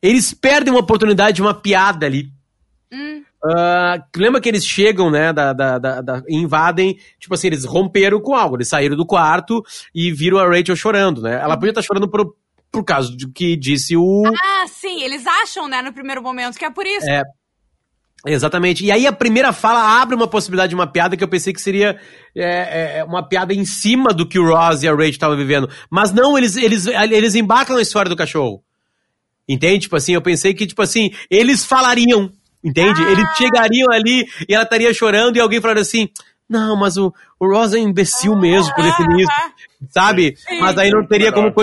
eles 0.00 0.34
perdem 0.34 0.72
uma 0.72 0.80
oportunidade 0.80 1.36
de 1.36 1.42
uma 1.42 1.54
piada 1.54 2.06
ali. 2.06 2.30
Ah, 3.44 4.04
lembra 4.16 4.40
que 4.40 4.48
eles 4.48 4.64
chegam, 4.64 5.10
né, 5.10 5.32
da, 5.32 5.52
da, 5.52 5.78
da, 5.78 6.00
da- 6.00 6.22
invadem, 6.28 6.96
tipo 7.18 7.34
assim, 7.34 7.48
eles 7.48 7.64
romperam 7.64 8.20
com 8.20 8.34
algo, 8.36 8.56
eles 8.56 8.68
saíram 8.68 8.96
do 8.96 9.04
quarto 9.04 9.64
e 9.92 10.12
viram 10.12 10.38
a 10.38 10.46
Rachel 10.46 10.76
chorando, 10.76 11.20
né? 11.22 11.40
Ela 11.42 11.56
podia 11.56 11.70
estar 11.70 11.82
chorando 11.82 12.08
por, 12.08 12.36
por 12.70 12.84
causa 12.84 13.10
do 13.16 13.32
que 13.32 13.56
disse 13.56 13.96
o... 13.96 14.22
Ah, 14.26 14.66
sim, 14.68 15.02
eles 15.02 15.26
acham, 15.26 15.66
né, 15.66 15.82
no 15.82 15.92
primeiro 15.92 16.22
momento, 16.22 16.56
que 16.56 16.64
é 16.64 16.70
por 16.70 16.86
isso. 16.86 17.08
É, 17.10 17.22
Exatamente. 18.24 18.84
E 18.84 18.92
aí 18.92 19.04
a 19.04 19.12
primeira 19.12 19.52
fala 19.52 20.00
abre 20.00 20.14
uma 20.14 20.28
possibilidade 20.28 20.68
de 20.70 20.76
uma 20.76 20.86
piada 20.86 21.16
que 21.16 21.24
eu 21.24 21.28
pensei 21.28 21.52
que 21.52 21.60
seria 21.60 21.98
é, 22.36 22.98
é, 22.98 23.04
uma 23.04 23.28
piada 23.28 23.52
em 23.52 23.64
cima 23.64 24.10
do 24.14 24.24
que 24.24 24.38
o 24.38 24.46
Ross 24.46 24.84
e 24.84 24.88
a 24.88 24.92
Rachel 24.92 25.08
estavam 25.10 25.36
vivendo. 25.36 25.68
Mas 25.90 26.12
não, 26.12 26.38
eles, 26.38 26.56
eles, 26.56 26.86
eles 26.86 27.34
embarcam 27.34 27.74
na 27.74 27.82
história 27.82 28.08
do 28.08 28.14
cachorro. 28.14 28.62
Entende? 29.48 29.80
Tipo 29.80 29.96
assim, 29.96 30.12
eu 30.12 30.22
pensei 30.22 30.54
que, 30.54 30.66
tipo 30.66 30.82
assim, 30.82 31.10
eles 31.30 31.64
falariam. 31.64 32.30
Entende? 32.64 33.02
Ah. 33.02 33.10
Eles 33.10 33.36
chegariam 33.36 33.90
ali 33.90 34.26
e 34.48 34.54
ela 34.54 34.64
estaria 34.64 34.92
chorando 34.94 35.36
e 35.36 35.40
alguém 35.40 35.60
falaria 35.60 35.82
assim. 35.82 36.08
Não, 36.48 36.76
mas 36.76 36.96
o, 36.96 37.12
o 37.40 37.46
Ross 37.46 37.72
é 37.72 37.78
um 37.78 37.88
imbecil 37.88 38.36
mesmo 38.36 38.74
por 38.74 38.84
definir 38.84 39.22
isso, 39.22 39.32
Ah, 39.32 39.52
sabe? 39.88 40.36
Mas 40.60 40.76
aí 40.76 40.90
não 40.90 41.06
teria 41.06 41.32
como 41.32 41.44
Melhor. 41.44 41.54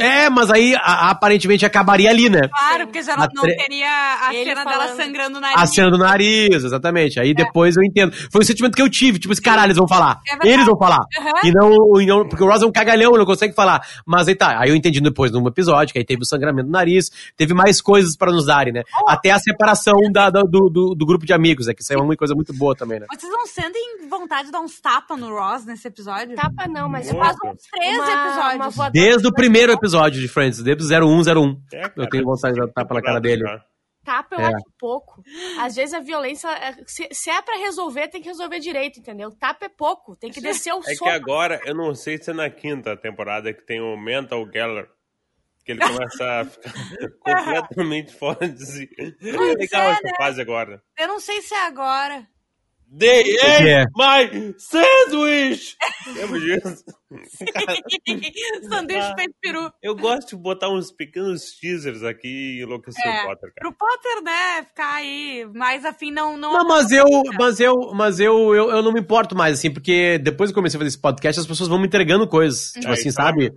É, 0.00 0.30
mas 0.30 0.50
aí 0.50 0.74
a- 0.74 1.10
aparentemente 1.10 1.66
acabaria 1.66 2.08
ali, 2.08 2.30
né? 2.30 2.48
Claro, 2.48 2.86
porque 2.86 3.02
já 3.02 3.14
não, 3.14 3.26
não 3.34 3.42
teria 3.42 3.88
a 4.26 4.34
Ele 4.34 4.48
cena 4.48 4.64
dela 4.64 4.84
falando. 4.84 4.96
sangrando 4.96 5.36
o 5.36 5.40
nariz. 5.40 5.60
A 5.60 5.66
cena 5.66 5.90
do 5.90 5.98
nariz, 5.98 6.64
exatamente. 6.64 7.20
Aí 7.20 7.34
depois 7.34 7.76
eu 7.76 7.82
entendo. 7.84 8.10
Foi 8.32 8.40
o 8.40 8.44
sentimento 8.44 8.74
que 8.74 8.80
eu 8.80 8.88
tive. 8.88 9.18
Tipo, 9.18 9.32
esse 9.34 9.42
caralho, 9.42 9.66
eles 9.66 9.76
vão 9.76 9.86
falar. 9.86 10.18
É 10.42 10.48
eles 10.48 10.64
vão 10.64 10.78
falar. 10.78 11.00
Aham. 11.18 11.30
E 11.44 11.52
não, 11.52 12.00
e 12.00 12.06
não. 12.06 12.26
Porque 12.26 12.42
o 12.42 12.46
Ross 12.46 12.62
é 12.62 12.66
um 12.66 12.72
cagalhão, 12.72 13.10
ele 13.10 13.18
não 13.18 13.26
consegue 13.26 13.54
falar. 13.54 13.82
Mas 14.06 14.26
aí 14.28 14.34
tá. 14.34 14.58
Aí 14.58 14.70
eu 14.70 14.76
entendi 14.76 14.98
depois 14.98 15.30
num 15.30 15.46
episódio, 15.46 15.92
que 15.92 15.98
aí 15.98 16.04
teve 16.06 16.22
o 16.22 16.26
sangramento 16.26 16.68
do 16.68 16.72
nariz, 16.72 17.10
teve 17.36 17.52
mais 17.52 17.78
coisas 17.80 18.16
pra 18.16 18.32
nos 18.32 18.46
darem, 18.46 18.72
né? 18.72 18.82
Até 19.06 19.30
a 19.30 19.38
separação 19.38 19.94
da, 20.10 20.30
da- 20.30 20.40
do, 20.40 20.70
do, 20.70 20.94
do 20.94 21.06
grupo 21.06 21.26
de 21.26 21.34
amigos, 21.34 21.66
né? 21.66 21.74
Que 21.74 21.82
isso 21.82 21.92
é 21.92 21.96
uma 21.98 22.16
coisa 22.16 22.34
muito 22.34 22.54
boa 22.54 22.74
também, 22.74 22.98
né? 23.00 23.06
Vocês 23.14 23.30
não 23.30 23.46
sentem 23.46 24.08
vontade 24.08 24.46
de 24.46 24.52
dar 24.52 24.60
uns 24.60 24.80
tapas 24.80 25.18
no 25.20 25.28
Ross 25.28 25.66
nesse 25.66 25.86
episódio? 25.86 26.34
Tapa 26.34 26.66
não, 26.66 26.88
mas 26.88 27.10
faz 27.10 27.36
Uns 27.44 27.62
três 27.70 27.94
uma, 27.98 28.04
uma 28.06 28.12
episódios. 28.26 28.74
voadora 28.76 28.90
Desde 28.92 29.26
o 29.28 29.30
de 29.30 29.36
primeiro 29.66 29.80
episódio 29.80 30.20
de 30.20 30.28
Friends, 30.28 30.62
desde 30.62 30.82
o 30.84 30.86
0101. 31.22 31.62
É, 31.72 31.84
Eu 31.84 31.90
cara, 31.90 32.08
tenho 32.10 32.24
vontade 32.24 32.54
de 32.54 32.60
dar 32.60 32.68
tapa 32.72 32.94
na 32.94 33.02
cara 33.02 33.20
dele. 33.20 33.44
Tapa 34.04 34.36
eu 34.36 34.40
É. 34.40 34.44
acho 34.46 34.64
pouco. 34.78 35.20
Às 35.58 35.74
vezes 35.74 35.92
a 35.92 35.98
violência, 35.98 36.48
é- 36.48 36.76
se, 36.86 37.08
se 37.10 37.28
é 37.28 37.42
pra 37.42 37.56
resolver, 37.56 38.06
tem 38.08 38.22
que 38.22 38.28
resolver 38.28 38.60
direito, 38.60 39.00
entendeu? 39.00 39.32
Tapa 39.32 39.66
é 39.66 39.68
pouco, 39.68 40.14
tem 40.16 40.30
que 40.30 40.40
descer 40.40 40.72
o 40.72 40.78
É 40.78 40.94
soco. 40.94 41.10
que 41.10 41.16
agora, 41.16 41.60
eu 41.64 41.74
não 41.74 41.92
sei 41.94 42.16
se 42.16 42.30
é 42.30 42.32
na 42.34 42.48
quinta 42.48 42.96
temporada 42.96 43.52
que 43.52 43.62
tem 43.66 43.80
o 43.80 43.96
Mental 43.96 44.46
Geller. 44.52 44.88
Que 45.64 45.72
ele 45.72 45.80
começa 45.80 46.24
a 46.40 46.44
ficar 46.44 46.72
completamente 47.74 48.14
fora 48.14 48.48
de 48.48 48.64
si. 48.64 48.88
É 48.98 49.32
legal 49.54 49.82
é, 49.82 49.90
essa 49.90 50.02
né? 50.04 50.12
fase 50.16 50.40
agora. 50.40 50.80
Eu 50.96 51.08
não 51.08 51.18
sei 51.18 51.42
se 51.42 51.52
é 51.54 51.66
agora. 51.66 52.24
They 52.88 53.24
que 53.24 53.40
ate 53.40 53.68
é? 53.68 53.84
my 53.96 54.54
sandwich! 54.58 55.76
Lembra 56.14 56.40
disso? 56.40 56.84
Sanduíche 58.68 59.14
feito 59.16 59.34
peru. 59.40 59.70
eu 59.82 59.94
gosto 59.96 60.36
de 60.36 60.42
botar 60.42 60.70
uns 60.70 60.92
pequenos 60.92 61.50
teasers 61.60 62.02
aqui 62.02 62.58
e 62.58 62.62
enlouquecer 62.62 63.04
É. 63.04 63.22
o 63.22 63.26
Potter, 63.26 63.52
cara. 63.54 63.54
Pro 63.60 63.72
Potter, 63.72 64.22
né, 64.22 64.62
ficar 64.64 64.94
aí 64.94 65.46
mais 65.54 65.84
afim, 65.84 66.10
não... 66.10 66.36
Não, 66.36 66.52
Não, 66.52 66.68
mas 66.68 66.90
eu, 66.92 67.04
mas 67.38 67.60
eu, 67.60 67.74
mas 67.94 68.20
eu, 68.20 68.54
eu, 68.54 68.70
eu 68.70 68.82
não 68.82 68.92
me 68.92 69.00
importo 69.00 69.34
mais, 69.36 69.58
assim, 69.58 69.70
porque 69.70 70.18
depois 70.18 70.50
que 70.50 70.52
eu 70.52 70.60
comecei 70.60 70.78
a 70.78 70.80
fazer 70.80 70.88
esse 70.88 71.00
podcast, 71.00 71.40
as 71.40 71.46
pessoas 71.46 71.68
vão 71.68 71.78
me 71.78 71.86
entregando 71.86 72.26
coisas. 72.28 72.72
Tipo 72.72 72.88
Aí, 72.88 72.92
assim, 72.94 73.12
tá, 73.12 73.24
sabe? 73.24 73.52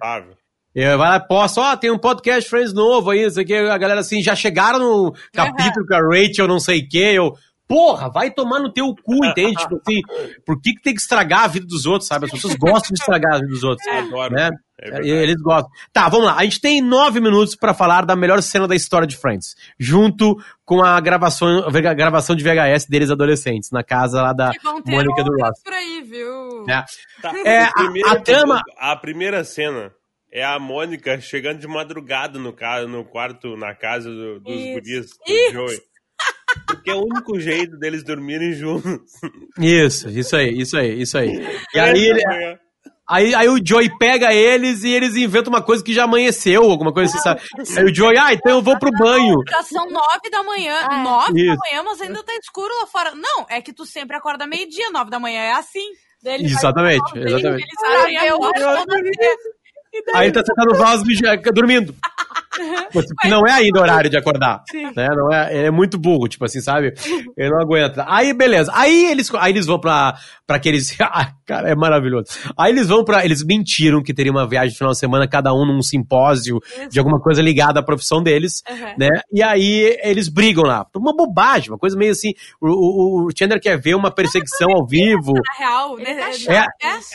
Eu 0.76 0.98
vai 0.98 1.10
lá, 1.10 1.20
posso, 1.20 1.60
ó, 1.60 1.76
tem 1.76 1.90
um 1.92 1.98
podcast 1.98 2.48
Friends 2.50 2.74
novo 2.74 3.10
aí, 3.10 3.26
isso 3.26 3.40
aqui, 3.40 3.54
a 3.56 3.78
galera 3.78 4.02
assim, 4.02 4.22
já 4.22 4.36
chegaram 4.36 4.80
no 4.80 5.14
capítulo 5.34 5.86
com 5.88 5.96
a 5.96 6.00
Rachel, 6.00 6.48
não 6.48 6.60
sei 6.60 6.80
o 6.82 6.88
quê, 6.88 7.12
eu, 7.16 7.34
porra, 7.70 8.10
vai 8.12 8.32
tomar 8.32 8.60
no 8.60 8.74
teu 8.74 8.88
cu, 9.04 9.14
entende? 9.24 9.56
tipo 9.56 9.76
assim, 9.76 10.02
por 10.46 10.60
que 10.60 10.74
que 10.74 10.82
tem 10.82 10.94
que 10.96 11.00
estragar 11.00 11.44
a 11.44 11.48
vida 11.48 11.66
dos 11.68 11.86
outros, 11.86 12.08
sabe? 12.08 12.26
As 12.26 12.32
pessoas 12.32 12.56
gostam 12.56 12.92
de 12.94 13.00
estragar 13.00 13.36
a 13.36 13.38
vida 13.38 13.48
dos 13.50 13.64
outros, 13.64 13.88
Adoro. 13.88 14.34
né? 14.34 14.50
É. 14.82 15.06
Eles 15.06 15.36
gostam. 15.42 15.70
Tá, 15.92 16.08
vamos 16.08 16.26
lá. 16.28 16.38
A 16.38 16.44
gente 16.46 16.62
tem 16.62 16.82
nove 16.82 17.20
minutos 17.20 17.54
pra 17.54 17.74
falar 17.74 18.06
da 18.06 18.16
melhor 18.16 18.42
cena 18.42 18.66
da 18.68 18.74
história 18.76 19.06
de 19.06 19.18
Friends, 19.18 19.54
junto 19.78 20.38
com 20.66 20.82
a 20.84 21.00
gravação, 21.02 21.66
a 21.68 21.94
gravação 21.94 22.34
de 22.36 22.44
VHS 22.44 22.86
deles 22.88 23.12
adolescentes, 23.12 23.72
na 23.72 23.84
casa 23.84 24.22
lá 24.22 24.32
da 24.34 24.52
Mônica 24.86 25.22
do 25.24 25.32
Ross. 25.36 25.62
por 25.64 25.74
aí, 25.74 26.02
viu? 26.02 26.64
né? 26.66 26.86
Tá, 27.22 27.32
É, 27.46 27.64
a- 27.64 27.68
a 27.68 28.20
trama- 28.22 28.60
episódio- 28.60 28.64
A 28.78 28.96
primeira 28.96 29.44
cena 29.44 29.92
é 30.32 30.46
a 30.46 30.58
Mônica 30.60 31.20
chegando 31.20 31.60
de 31.60 31.68
madrugada 31.68 32.40
no, 32.40 32.54
ca- 32.54 32.86
no 32.88 33.04
quarto, 33.04 33.58
na 33.58 33.76
casa 33.76 34.10
do- 34.10 34.40
dos 34.40 34.54
Isso. 34.54 34.74
guris, 34.74 35.08
do 35.28 35.54
Joey. 35.54 35.82
Porque 36.68 36.90
é 36.92 36.96
o 36.96 37.02
único 37.04 37.40
jeito 37.40 37.78
deles 37.78 38.04
dormirem 38.04 38.54
juntos. 38.54 39.00
Isso, 39.60 40.10
isso 40.10 40.36
aí, 40.36 40.50
isso 40.60 40.78
aí, 40.78 41.02
isso 41.02 41.18
aí. 41.18 41.48
E 41.74 41.80
aí, 41.80 42.08
ele- 42.08 42.24
aí, 43.08 43.34
aí 43.36 43.50
o 43.50 43.60
Joey 43.64 43.90
pega 43.98 44.34
eles 44.34 44.84
e 44.84 44.90
eles 44.90 45.16
inventam 45.16 45.52
uma 45.52 45.62
coisa 45.62 45.84
que 45.84 45.94
já 45.94 46.04
amanheceu, 46.04 46.64
alguma 46.64 46.94
coisa 46.94 47.12
assim, 47.12 47.24
sabe? 47.24 47.42
Aí 47.78 47.84
o 47.86 47.94
Joey, 47.94 48.18
ah, 48.18 48.34
então 48.34 48.52
eu 48.54 48.62
vou 48.62 48.78
pro 48.80 48.92
banho. 48.92 49.36
Já 49.50 49.64
são 49.64 49.90
nove 49.90 50.30
da 50.32 50.44
manhã. 50.44 50.76
Ah, 50.90 51.00
é. 51.00 51.04
Nove 51.04 51.42
Isso. 51.42 51.56
da 51.56 51.70
manhã, 51.70 51.84
mas 51.84 52.02
ainda 52.02 52.24
tá 52.24 52.34
escuro 52.42 52.74
lá 52.82 52.88
fora. 52.88 53.14
Não, 53.16 53.46
é 53.50 53.62
que 53.62 53.74
tu 53.74 53.86
sempre 53.86 54.16
acorda 54.16 54.46
meio-dia, 54.48 54.90
nove 54.92 55.10
da 55.12 55.20
manhã. 55.20 55.40
É 55.42 55.52
assim. 55.54 55.86
Daí 56.22 56.44
Exatamente, 56.44 57.18
exatamente. 57.18 57.64
Eles 57.64 57.98
abrem 58.02 58.18
a 58.18 58.28
eu- 58.28 58.38
porta. 58.40 58.86
Aí 60.14 60.28
ele 60.28 60.32
tá 60.34 60.44
sentado 60.46 60.72
no 60.72 60.78
vaso 60.78 61.04
dormindo. 61.54 61.96
Tipo 62.90 63.00
assim, 63.00 63.16
que 63.22 63.28
não 63.28 63.46
é 63.48 63.52
ainda 63.52 63.80
horário 63.82 64.10
de 64.10 64.18
acordar. 64.18 64.64
Sim. 64.70 64.86
Né? 64.96 65.08
Não 65.16 65.32
é, 65.32 65.56
ele 65.56 65.68
é 65.68 65.72
muito 65.72 65.98
burro, 66.00 66.28
tipo 66.28 66.44
assim, 66.46 66.60
sabe? 66.60 66.94
Ele 67.38 67.50
não 67.50 67.60
aguenta. 67.62 68.04
Aí, 68.08 68.34
beleza. 68.34 68.72
Aí 68.74 69.06
eles, 69.12 69.32
aí 69.36 69.52
eles 69.52 69.66
vão 69.66 69.80
pra, 69.80 70.16
pra 70.46 70.58
aqueles. 70.58 70.96
Ah, 71.12 71.32
cara, 71.46 71.70
é 71.70 71.76
maravilhoso. 71.76 72.28
Aí 72.58 72.72
eles 72.72 72.88
vão 72.88 73.04
pra. 73.04 73.24
Eles 73.26 73.44
mentiram 73.44 74.02
que 74.04 74.14
teria 74.14 74.32
uma 74.32 74.48
viagem 74.48 74.72
de 74.72 74.78
final 74.78 74.92
de 74.94 75.00
semana, 75.00 75.28
cada 75.28 75.52
um 75.54 75.66
num 75.66 75.82
simpósio 75.82 76.60
de 76.90 77.00
alguma 77.00 77.20
coisa 77.20 77.42
ligada 77.42 77.80
à 77.80 77.84
profissão 77.84 78.22
deles, 78.22 78.62
Aham. 78.70 78.94
né? 78.98 79.10
E 79.34 79.42
aí 79.44 79.98
eles 80.04 80.30
brigam 80.30 80.64
lá. 80.64 80.86
Uma 80.96 81.16
bobagem, 81.16 81.72
uma 81.72 81.78
coisa 81.80 81.98
meio 81.98 82.12
assim. 82.12 82.32
O, 82.62 82.68
o, 82.68 83.26
o 83.28 83.30
Chandler 83.38 83.60
quer 83.62 83.80
ver 83.80 83.96
uma 83.96 84.12
perseguição 84.12 84.70
ao 84.72 84.86
vivo. 84.88 85.34
Na 85.34 85.66
real, 85.66 85.98
né? 85.98 86.16
tá 86.16 86.30
é- 86.30 86.34
chato. 86.34 86.70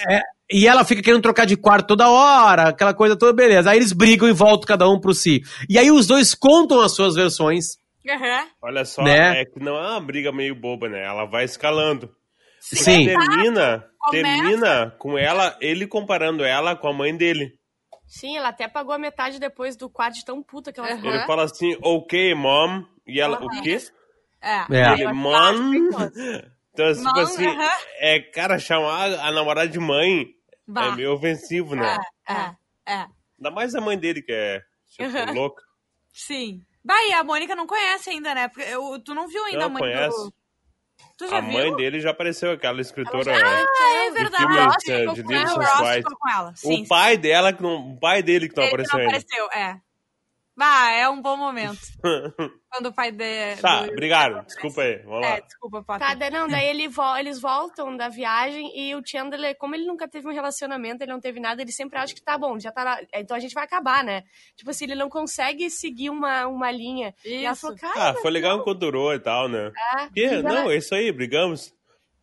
é- 0.08 0.14
É, 0.16 0.20
e 0.56 0.66
ela 0.66 0.84
fica 0.84 1.02
querendo 1.02 1.22
trocar 1.22 1.44
de 1.46 1.56
quarto 1.56 1.88
toda 1.88 2.08
hora, 2.08 2.68
aquela 2.68 2.94
coisa 2.94 3.16
toda, 3.16 3.32
beleza. 3.32 3.70
Aí 3.70 3.78
eles 3.78 3.92
brigam 3.92 4.28
e 4.28 4.32
voltam 4.32 4.66
cada 4.66 4.88
um 4.88 5.00
pro 5.00 5.12
si. 5.14 5.42
E 5.68 5.78
aí 5.78 5.90
os 5.90 6.06
dois 6.06 6.34
contam 6.34 6.80
as 6.80 6.94
suas 6.94 7.14
versões. 7.14 7.76
Aham. 8.08 8.46
Olha 8.62 8.84
só, 8.84 9.02
Né? 9.02 9.40
é 9.40 9.44
que 9.44 9.58
não 9.58 9.76
é 9.76 9.90
uma 9.92 10.00
briga 10.00 10.30
meio 10.30 10.54
boba, 10.54 10.88
né? 10.88 11.02
Ela 11.04 11.24
vai 11.24 11.44
escalando. 11.44 12.10
Sim. 12.60 13.06
Termina, 13.06 13.84
Começa- 13.98 14.10
termina 14.10 14.90
com 14.98 15.18
ela, 15.18 15.56
ele 15.60 15.86
comparando 15.86 16.44
ela 16.44 16.76
com 16.76 16.88
a 16.88 16.92
mãe 16.92 17.16
dele. 17.16 17.52
Sim, 18.06 18.36
ela 18.36 18.48
até 18.50 18.68
pagou 18.68 18.94
a 18.94 18.98
metade 18.98 19.40
depois 19.40 19.76
do 19.76 19.88
quarto 19.90 20.14
de 20.16 20.24
tão 20.24 20.42
puta 20.42 20.72
que 20.72 20.78
ela 20.78 20.94
ficou. 20.96 21.10
Ele 21.10 21.26
fala 21.26 21.44
assim, 21.44 21.76
ok, 21.82 22.34
mom. 22.34 22.82
E 23.06 23.20
ela, 23.20 23.36
Aham. 23.38 23.46
o 23.46 23.62
quê? 23.62 23.78
É. 24.42 24.76
É. 24.78 24.92
Ele, 24.92 25.12
mom. 25.12 25.32
Então, 26.74 26.92
tipo 26.92 27.04
Mom, 27.04 27.20
assim, 27.20 27.46
aham. 27.46 27.70
é, 28.00 28.18
cara, 28.18 28.58
chamar 28.58 29.04
a 29.20 29.30
namorada 29.30 29.68
de 29.68 29.78
mãe 29.78 30.26
Bah. 30.66 30.86
é 30.86 30.96
meio 30.96 31.12
ofensivo, 31.14 31.74
né? 31.76 31.96
É, 32.28 32.32
é, 32.32 32.56
é. 32.86 33.06
Ainda 33.38 33.50
mais 33.50 33.74
a 33.74 33.80
mãe 33.80 33.98
dele, 33.98 34.22
que 34.22 34.32
é, 34.32 34.62
tipo, 34.88 35.04
Aham. 35.04 35.32
louca. 35.32 35.62
Sim. 36.12 36.64
Bah, 36.84 37.02
e 37.08 37.12
a 37.12 37.24
Mônica 37.24 37.54
não 37.56 37.66
conhece 37.66 38.10
ainda, 38.10 38.34
né? 38.34 38.48
Porque 38.48 38.62
eu- 38.70 38.98
tu 39.00 39.14
não 39.14 39.26
viu 39.28 39.42
ainda 39.44 39.58
Não, 39.58 39.66
a 39.66 39.68
mãe 39.68 39.80
conhece. 39.82 40.16
do... 40.16 40.34
Tu 41.16 41.28
já 41.28 41.38
A 41.38 41.40
viu? 41.40 41.52
mãe 41.52 41.74
dele 41.76 42.00
já 42.00 42.10
apareceu, 42.10 42.52
aquela 42.52 42.80
escritora. 42.80 43.32
Ah, 43.34 44.04
é 44.06 44.08
de 44.10 44.14
verdade. 44.14 44.36
filmes, 44.44 44.64
Ross 44.64 44.88
eh, 44.88 45.06
de 45.14 45.22
livros 45.22 45.50
sensuais. 45.52 46.04
O 46.64 46.88
pai 46.88 47.16
dela, 47.16 47.52
que 47.52 47.62
não, 47.62 47.92
o 47.92 47.98
pai 47.98 48.22
dele 48.22 48.48
que 48.48 48.56
não 48.56 48.64
Ele 48.64 48.72
apareceu 48.72 48.98
não 48.98 49.04
ainda. 49.06 49.16
apareceu, 49.18 49.50
é. 49.52 49.80
Bah, 50.56 50.92
é 50.92 51.08
um 51.08 51.20
bom 51.20 51.36
momento. 51.36 51.78
Quando 52.70 52.86
o 52.86 52.92
pai 52.92 53.10
de... 53.10 53.56
Tá, 53.60 53.82
do- 53.82 53.90
obrigado. 53.90 54.46
Desculpa 54.46 54.82
aí. 54.82 54.98
Vamos 55.02 55.20
lá. 55.20 55.26
É, 55.36 55.40
desculpa, 55.40 55.82
Potter. 55.82 56.18
Tá, 56.18 56.30
não, 56.30 56.46
daí 56.48 56.66
ele 56.68 56.88
vo- 56.88 57.16
eles 57.16 57.40
voltam 57.40 57.96
da 57.96 58.08
viagem 58.08 58.70
e 58.78 58.94
o 58.94 59.02
Chandler, 59.04 59.56
como 59.58 59.74
ele 59.74 59.84
nunca 59.84 60.06
teve 60.08 60.28
um 60.28 60.32
relacionamento, 60.32 61.02
ele 61.02 61.12
não 61.12 61.20
teve 61.20 61.40
nada, 61.40 61.60
ele 61.60 61.72
sempre 61.72 61.98
acha 61.98 62.14
que 62.14 62.22
tá 62.22 62.38
bom, 62.38 62.58
já 62.58 62.70
tá 62.70 62.84
lá, 62.84 63.00
então 63.14 63.36
a 63.36 63.40
gente 63.40 63.52
vai 63.54 63.64
acabar, 63.64 64.04
né? 64.04 64.22
Tipo 64.56 64.70
assim, 64.70 64.84
ele 64.84 64.94
não 64.94 65.08
consegue 65.08 65.68
seguir 65.70 66.10
uma, 66.10 66.46
uma 66.46 66.70
linha. 66.70 67.12
E 67.24 67.44
ela 67.44 67.52
Isso. 67.52 67.62
falou, 67.62 67.76
cara, 67.76 68.10
Ah, 68.10 68.14
foi 68.14 68.30
legal 68.30 68.56
enquanto 68.58 68.78
durou 68.78 69.12
e 69.12 69.18
tal, 69.18 69.48
né? 69.48 69.72
é. 69.98 70.08
E 70.16 70.22
ela- 70.24 70.42
Não, 70.42 70.70
é 70.70 70.76
isso 70.76 70.94
aí, 70.94 71.10
brigamos. 71.10 71.72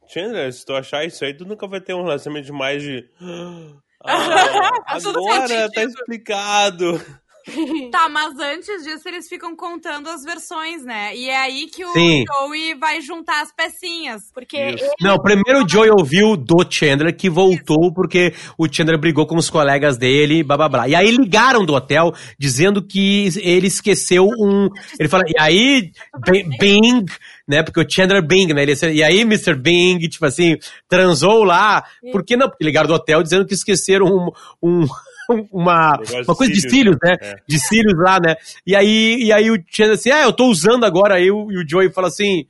Chandler, 0.07 0.51
se 0.53 0.65
tu 0.65 0.73
achar 0.73 1.05
isso 1.05 1.23
aí, 1.23 1.33
tu 1.33 1.45
nunca 1.45 1.67
vai 1.67 1.79
ter 1.81 1.93
um 1.93 2.03
relacionamento 2.03 2.45
de 2.45 2.51
mais 2.53 2.81
de. 2.81 3.09
Ah, 4.03 4.81
agora 4.97 5.71
tá 5.71 5.83
explicado. 5.83 6.99
Tá, 7.91 8.07
mas 8.09 8.37
antes 8.39 8.83
disso 8.83 9.07
eles 9.07 9.27
ficam 9.27 9.55
contando 9.55 10.09
as 10.09 10.23
versões, 10.23 10.83
né? 10.83 11.15
E 11.15 11.29
é 11.29 11.37
aí 11.37 11.67
que 11.67 11.83
o 11.83 11.91
Sim. 11.93 12.23
Joey 12.27 12.75
vai 12.75 13.01
juntar 13.01 13.41
as 13.41 13.51
pecinhas. 13.51 14.31
Porque 14.33 14.57
Isso. 14.57 14.83
ele- 14.83 14.91
Não, 15.01 15.17
primeiro 15.19 15.63
o 15.65 15.69
Joey 15.69 15.89
ouviu 15.91 16.37
do 16.37 16.65
Chandler, 16.69 17.15
que 17.15 17.29
voltou 17.29 17.93
porque 17.93 18.33
o 18.57 18.67
Chandler 18.71 18.99
brigou 18.99 19.25
com 19.25 19.35
os 19.35 19.49
colegas 19.49 19.97
dele, 19.97 20.43
blá 20.43 20.55
blá 20.57 20.69
blá. 20.69 20.87
E 20.87 20.95
aí 20.95 21.11
ligaram 21.11 21.65
do 21.65 21.73
hotel 21.73 22.13
dizendo 22.39 22.81
que 22.85 23.29
ele 23.41 23.67
esqueceu 23.67 24.25
um. 24.25 24.69
Ele 24.99 25.09
fala, 25.09 25.23
e 25.27 25.33
aí, 25.39 25.91
Bi- 26.25 26.47
Bing, 26.59 27.05
né? 27.47 27.63
Porque 27.63 27.79
o 27.81 27.89
Chandler 27.89 28.25
Bing, 28.25 28.53
né? 28.53 28.63
Ele, 28.63 28.73
e 28.93 29.03
aí, 29.03 29.21
Mr. 29.21 29.55
Bing, 29.55 29.99
tipo 30.07 30.25
assim, 30.25 30.57
transou 30.87 31.43
lá. 31.43 31.83
Por 32.11 32.23
que 32.23 32.37
não? 32.37 32.49
Porque 32.49 32.63
ligaram 32.63 32.87
do 32.87 32.93
hotel 32.93 33.21
dizendo 33.23 33.45
que 33.45 33.53
esqueceram 33.53 34.05
um. 34.05 34.29
um 34.61 34.85
uma, 35.51 35.99
uma 36.25 36.35
coisa 36.35 36.51
de 36.51 36.61
cílios, 36.61 36.71
cílios, 36.71 36.97
né? 37.03 37.15
É. 37.21 37.35
De 37.47 37.59
cílios 37.59 37.97
lá, 37.97 38.19
né? 38.19 38.35
E 38.65 38.75
aí, 38.75 39.23
e 39.23 39.31
aí 39.31 39.49
o 39.49 39.63
Chandler 39.67 39.97
assim, 39.97 40.11
ah, 40.11 40.23
eu 40.23 40.33
tô 40.33 40.45
usando 40.45 40.85
agora. 40.85 41.15
Aí 41.15 41.31
o, 41.31 41.51
e 41.51 41.57
o 41.57 41.67
Joey 41.67 41.91
fala 41.91 42.07
assim, 42.07 42.45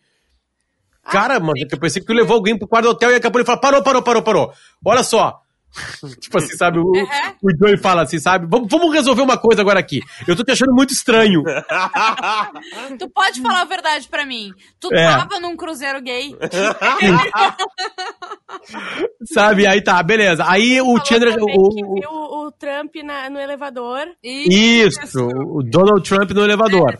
Cara, 1.03 1.39
mano, 1.39 1.53
eu 1.57 1.79
pensei 1.79 2.01
que 2.01 2.07
tu 2.07 2.13
levou 2.13 2.35
alguém 2.35 2.57
pro 2.57 2.67
quarto 2.67 2.85
do 2.85 2.91
hotel 2.91 3.11
e 3.11 3.15
acabou 3.15 3.39
ele 3.39 3.45
fala, 3.45 3.59
parou, 3.59 3.83
parou, 3.83 4.01
parou, 4.01 4.21
parou. 4.21 4.53
Olha 4.85 5.03
só. 5.03 5.41
tipo 6.19 6.37
assim, 6.37 6.55
sabe? 6.57 6.79
O, 6.79 6.91
o 6.91 7.57
Joey 7.57 7.77
fala 7.77 8.01
assim, 8.03 8.19
sabe? 8.19 8.45
Vamos, 8.49 8.67
vamos 8.69 8.93
resolver 8.93 9.21
uma 9.21 9.37
coisa 9.37 9.61
agora 9.61 9.79
aqui. 9.79 10.01
Eu 10.27 10.35
tô 10.35 10.43
te 10.43 10.51
achando 10.51 10.73
muito 10.73 10.91
estranho. 10.93 11.41
Tu 12.99 13.09
pode 13.09 13.41
falar 13.41 13.61
a 13.61 13.65
verdade 13.65 14.07
pra 14.07 14.25
mim. 14.25 14.51
Tu 14.79 14.93
É. 14.93 15.07
tava 15.07 15.39
num 15.39 15.55
cruzeiro 15.55 16.01
gay. 16.01 16.35
sabe? 19.33 19.65
Aí 19.67 19.81
tá, 19.81 20.01
beleza. 20.03 20.43
Aí 20.47 20.81
o 20.81 20.99
também 20.99 21.35
O, 21.57 21.95
viu 21.95 22.09
o 22.11 22.51
Trump 22.51 22.95
na- 23.03 23.29
no 23.29 23.39
elevador. 23.39 24.05
isso, 24.23 25.27
o 25.27 25.63
Donald 25.63 26.07
Trump 26.07 26.31
no 26.31 26.43
elevador. 26.43 26.97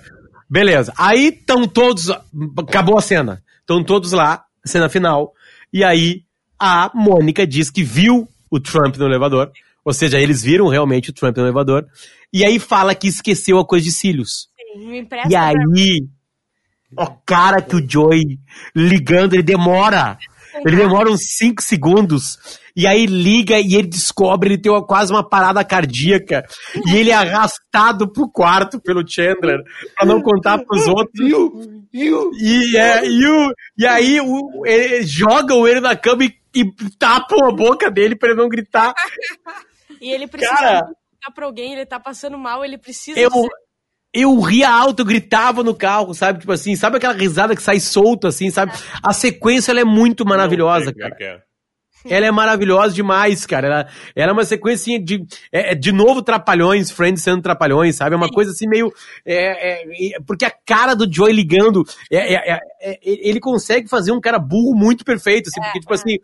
Beleza. 0.50 0.94
Aí 0.98 1.28
estão 1.30 1.68
todos. 1.68 2.10
Acabou 2.58 2.98
a 2.98 3.02
cena. 3.02 3.42
Estão 3.60 3.84
todos 3.84 4.12
lá, 4.12 4.44
cena 4.66 4.90
final. 4.90 5.34
E 5.72 5.84
aí 5.84 6.24
a 6.60 6.92
Mônica 6.94 7.46
diz 7.48 7.70
que 7.70 7.84
viu 7.84 8.28
o 8.52 8.60
Trump 8.60 8.98
no 8.98 9.06
elevador. 9.06 9.50
Ou 9.84 9.94
seja, 9.94 10.20
eles 10.20 10.44
viram 10.44 10.68
realmente 10.68 11.10
o 11.10 11.14
Trump 11.14 11.36
no 11.38 11.44
elevador. 11.44 11.88
E 12.32 12.46
aí 12.46 12.60
fala 12.60 12.94
que 12.94 13.08
esqueceu 13.08 13.58
a 13.58 13.66
coisa 13.66 13.86
de 13.86 13.92
cílios. 13.92 14.48
Sim, 14.76 14.88
me 14.88 15.00
empresta 15.00 15.30
E 15.32 15.36
aí, 15.36 15.56
o 16.98 17.08
cara 17.26 17.62
que 17.62 17.76
o 17.76 17.90
Joey 17.90 18.38
ligando, 18.76 19.34
ele 19.34 19.44
demora. 19.44 20.18
Ele 20.66 20.76
demora 20.76 21.10
uns 21.10 21.22
5 21.38 21.62
segundos. 21.64 22.38
E 22.76 22.86
aí 22.86 23.06
liga 23.06 23.58
e 23.60 23.76
ele 23.76 23.88
descobre, 23.88 24.50
ele 24.50 24.62
tem 24.62 24.72
uma- 24.72 24.86
quase 24.86 25.12
uma 25.12 25.28
parada 25.28 25.64
cardíaca. 25.64 26.46
E 26.88 26.96
ele 26.96 27.10
é 27.10 27.14
arrastado 27.14 28.12
pro 28.12 28.30
quarto 28.30 28.80
pelo 28.80 29.06
Chandler, 29.08 29.60
pra 29.96 30.06
não 30.06 30.22
contar 30.22 30.60
pros 30.60 30.88
outros. 30.88 31.28
E, 32.40 32.78
é, 32.78 33.06
e, 33.08 33.26
o- 33.28 33.54
e 33.78 33.86
aí 33.88 34.22
o, 34.22 34.66
ele- 34.66 35.04
jogam 35.04 35.68
ele 35.68 35.80
na 35.82 35.96
cama 35.96 36.24
e, 36.26 36.34
e 36.56 36.66
tapam 37.00 37.48
a 37.48 37.52
boca 37.52 37.90
dele 37.90 38.16
pra 38.16 38.30
ele 38.30 38.38
não 38.42 38.50
gritar. 38.50 38.94
E 40.00 40.10
ele 40.12 40.26
precisa 40.26 40.56
Cara. 40.56 40.74
ligar 40.80 41.32
pra 41.36 41.46
alguém, 41.46 41.74
ele 41.74 41.86
tá 41.86 42.00
passando 42.00 42.36
mal, 42.36 42.66
ele 42.66 42.76
precisa. 42.78 43.20
Eu, 43.20 43.30
dizer- 43.30 43.50
eu 44.14 44.40
ria 44.40 44.68
alto, 44.72 45.02
eu 45.02 45.06
gritava 45.06 45.64
no 45.64 45.76
carro, 45.76 46.12
sabe? 46.16 46.40
Tipo 46.40 46.52
assim, 46.54 46.76
sabe 46.76 46.98
aquela 46.98 47.14
risada 47.14 47.56
que 47.56 47.62
sai 47.62 47.80
solto, 47.80 48.26
assim, 48.26 48.50
sabe? 48.50 48.72
A 49.04 49.14
sequência, 49.14 49.72
ela 49.72 49.82
é 49.82 49.86
muito 49.86 50.26
maravilhosa, 50.26 50.86
Não 50.88 50.94
cara. 50.94 51.12
como 51.12 51.14
é 51.14 51.18
que 51.18 51.24
é. 51.24 51.44
Ela 52.10 52.26
é 52.26 52.32
maravilhosa 52.32 52.94
demais, 52.94 53.46
cara. 53.46 53.68
Ela, 53.68 53.88
ela 54.16 54.32
é 54.32 54.34
uma 54.34 54.46
sequência 54.46 55.00
de. 55.00 55.26
É, 55.52 55.72
é 55.72 55.76
de 55.76 55.92
novo 55.92 56.22
Trapalhões, 56.22 56.92
Friends 56.92 57.24
sendo 57.24 57.42
Trapalhões, 57.42 57.96
sabe? 57.96 58.14
É 58.14 58.18
uma 58.18 58.30
coisa 58.30 58.52
assim 58.52 58.68
meio. 58.68 58.92
é, 59.26 59.84
é, 60.16 60.20
porque 60.26 60.46
a 60.46 60.52
cara 60.66 60.96
do 60.96 61.12
Joey 61.12 61.34
ligando. 61.34 61.84
é, 62.12 62.60
é, 62.82 63.00
ele 63.04 63.40
consegue 63.40 63.88
fazer 63.88 64.12
um 64.12 64.22
cara 64.22 64.40
burro 64.40 64.76
muito 64.76 65.06
perfeito, 65.06 65.48
assim, 65.48 65.62
porque, 65.62 65.80
tipo 65.80 65.94
assim. 65.94 66.18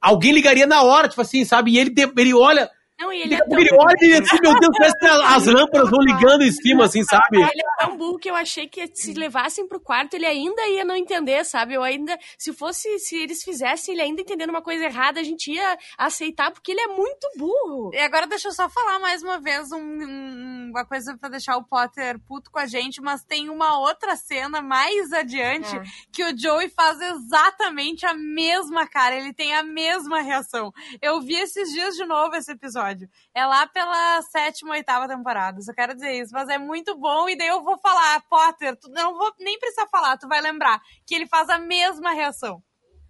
Alguém 0.00 0.32
ligaria 0.32 0.66
na 0.66 0.82
hora, 0.82 1.08
tipo 1.08 1.20
assim, 1.20 1.44
sabe? 1.44 1.72
E 1.72 1.78
ele, 1.78 1.94
ele 2.16 2.34
olha. 2.34 2.68
Não, 2.98 3.12
e 3.12 3.20
ele 3.20 3.34
Ele, 3.34 3.42
é 3.42 3.44
tão... 3.46 3.58
ele 3.58 3.68
olha 3.74 4.22
assim, 4.22 4.36
meu 4.42 4.58
Deus, 4.58 4.72
parece 4.78 4.98
que 4.98 5.06
as 5.06 5.46
lâmpadas 5.46 5.90
vão 5.90 6.00
ligando 6.00 6.42
em 6.42 6.50
cima, 6.52 6.84
assim, 6.84 7.02
sabe? 7.02 7.36
Ele 7.36 7.60
é 7.60 7.84
tão 7.84 7.96
burro 7.96 8.18
que 8.18 8.30
eu 8.30 8.34
achei 8.34 8.66
que 8.66 8.86
se 8.94 9.12
levassem 9.12 9.68
pro 9.68 9.78
quarto 9.78 10.14
ele 10.14 10.24
ainda 10.24 10.66
ia 10.68 10.84
não 10.84 10.96
entender, 10.96 11.44
sabe? 11.44 11.74
Eu 11.74 11.82
ainda, 11.82 12.18
se 12.38 12.52
fosse, 12.54 12.98
se 12.98 13.16
eles 13.16 13.42
fizessem 13.42 13.92
ele 13.94 14.02
ainda 14.02 14.22
entendendo 14.22 14.48
uma 14.50 14.62
coisa 14.62 14.84
errada, 14.84 15.20
a 15.20 15.22
gente 15.22 15.52
ia 15.52 15.76
aceitar 15.98 16.50
porque 16.50 16.72
ele 16.72 16.80
é 16.80 16.86
muito 16.88 17.28
burro. 17.36 17.90
E 17.92 17.98
agora 17.98 18.26
deixa 18.26 18.48
eu 18.48 18.52
só 18.52 18.68
falar 18.68 18.98
mais 18.98 19.22
uma 19.22 19.38
vez 19.40 19.70
um- 19.72 20.70
uma 20.70 20.84
coisa 20.86 21.16
pra 21.18 21.28
deixar 21.28 21.56
o 21.58 21.64
Potter 21.64 22.18
puto 22.26 22.50
com 22.50 22.58
a 22.58 22.66
gente, 22.66 23.00
mas 23.02 23.22
tem 23.22 23.50
uma 23.50 23.78
outra 23.78 24.16
cena 24.16 24.62
mais 24.62 25.12
adiante 25.12 25.76
É. 25.76 25.82
que 26.12 26.24
o 26.24 26.36
Joey 26.38 26.70
faz 26.70 26.98
exatamente 27.00 28.06
a 28.06 28.14
mesma 28.14 28.86
cara, 28.86 29.16
ele 29.16 29.32
tem 29.34 29.54
a 29.54 29.62
mesma 29.62 30.22
reação. 30.22 30.72
Eu 31.02 31.20
vi 31.20 31.34
esses 31.34 31.70
dias 31.72 31.94
de 31.94 32.04
novo 32.06 32.34
esse 32.36 32.52
episódio. 32.52 32.85
É 33.34 33.44
lá 33.46 33.66
pela 33.66 34.22
sétima, 34.22 34.72
oitava 34.72 35.08
temporada, 35.08 35.60
só 35.62 35.72
quero 35.72 35.94
dizer 35.94 36.12
isso, 36.12 36.32
mas 36.32 36.48
é 36.48 36.58
muito 36.58 36.96
bom 36.98 37.28
e 37.28 37.36
daí 37.36 37.48
eu 37.48 37.62
vou 37.64 37.78
falar, 37.78 38.20
Potter, 38.28 38.76
tu 38.76 38.88
não 38.90 39.16
vou 39.16 39.32
nem 39.40 39.58
precisar 39.58 39.86
falar, 39.88 40.16
tu 40.16 40.28
vai 40.28 40.40
lembrar 40.40 40.80
que 41.06 41.14
ele 41.14 41.26
faz 41.26 41.48
a 41.48 41.58
mesma 41.58 42.12
reação. 42.12 42.62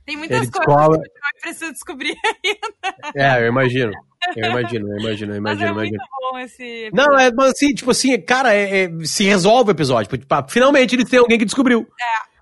Tem 0.05 0.17
muitas 0.17 0.43
Ele 0.43 0.51
coisas 0.51 0.67
descobre- 0.77 0.99
que 1.01 1.19
Joey 1.19 1.41
precisa 1.43 1.73
descobrir, 1.73 2.17
É, 3.17 3.43
eu 3.43 3.49
imagino. 3.49 3.93
Eu 4.37 4.51
imagino, 4.51 4.89
eu 4.93 4.99
imagino, 5.01 5.35
eu 5.35 5.43
mas 5.43 5.59
imagino, 5.59 5.65
é 5.65 5.69
eu 5.69 5.73
imagino. 5.73 5.97
muito 5.99 6.33
bom 6.33 6.39
esse 6.39 6.91
Não, 6.93 7.19
é 7.19 7.31
mas 7.33 7.51
assim, 7.53 7.75
tipo 7.75 7.91
assim, 7.91 8.21
cara, 8.21 8.53
é- 8.55 8.85
é- 8.85 8.91
se 9.05 9.25
resolve 9.25 9.71
o 9.71 9.73
episódio. 9.73 10.19
Tipo, 10.19 10.35
finalmente 10.49 10.95
eles 10.97 11.09
têm 11.09 11.19
alguém 11.21 11.39
que 11.39 11.45
descobriu. 11.45 11.87